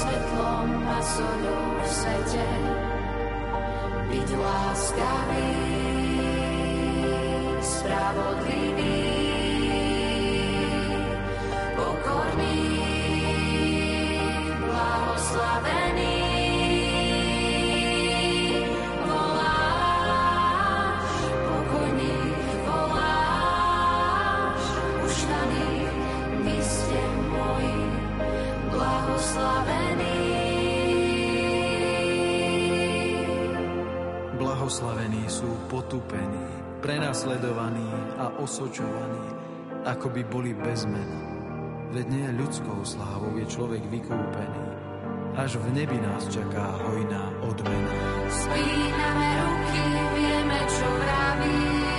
Svetlom 0.00 0.68
a 0.88 0.98
soľou 1.04 1.64
v 1.76 1.84
svete. 1.84 2.48
Byť 4.10 4.28
láskavý, 4.32 5.52
spravodlivý, 7.60 9.04
pokorný, 11.76 12.64
blahoslavený. 14.64 16.19
Blahoslavení. 34.70 35.26
Sú 35.26 35.50
potupení, 35.66 36.46
prenasledovaní 36.78 37.90
a 38.22 38.30
osočovaní, 38.38 39.26
ako 39.82 40.06
by 40.14 40.22
boli 40.30 40.54
bez 40.54 40.86
mena. 40.86 41.20
Veď 41.90 42.06
nie 42.06 42.28
ľudskou 42.38 42.86
slávou 42.86 43.34
je 43.34 43.50
človek 43.50 43.82
vykúpený. 43.90 44.62
Až 45.34 45.58
v 45.58 45.74
nebi 45.74 45.98
nás 45.98 46.22
čaká 46.30 46.70
hojná 46.86 47.34
odmena. 47.42 47.94
Spíname 48.30 49.28
ruky, 49.42 49.82
vieme, 50.14 50.58
čo 50.70 50.86
vravíš. 50.86 51.89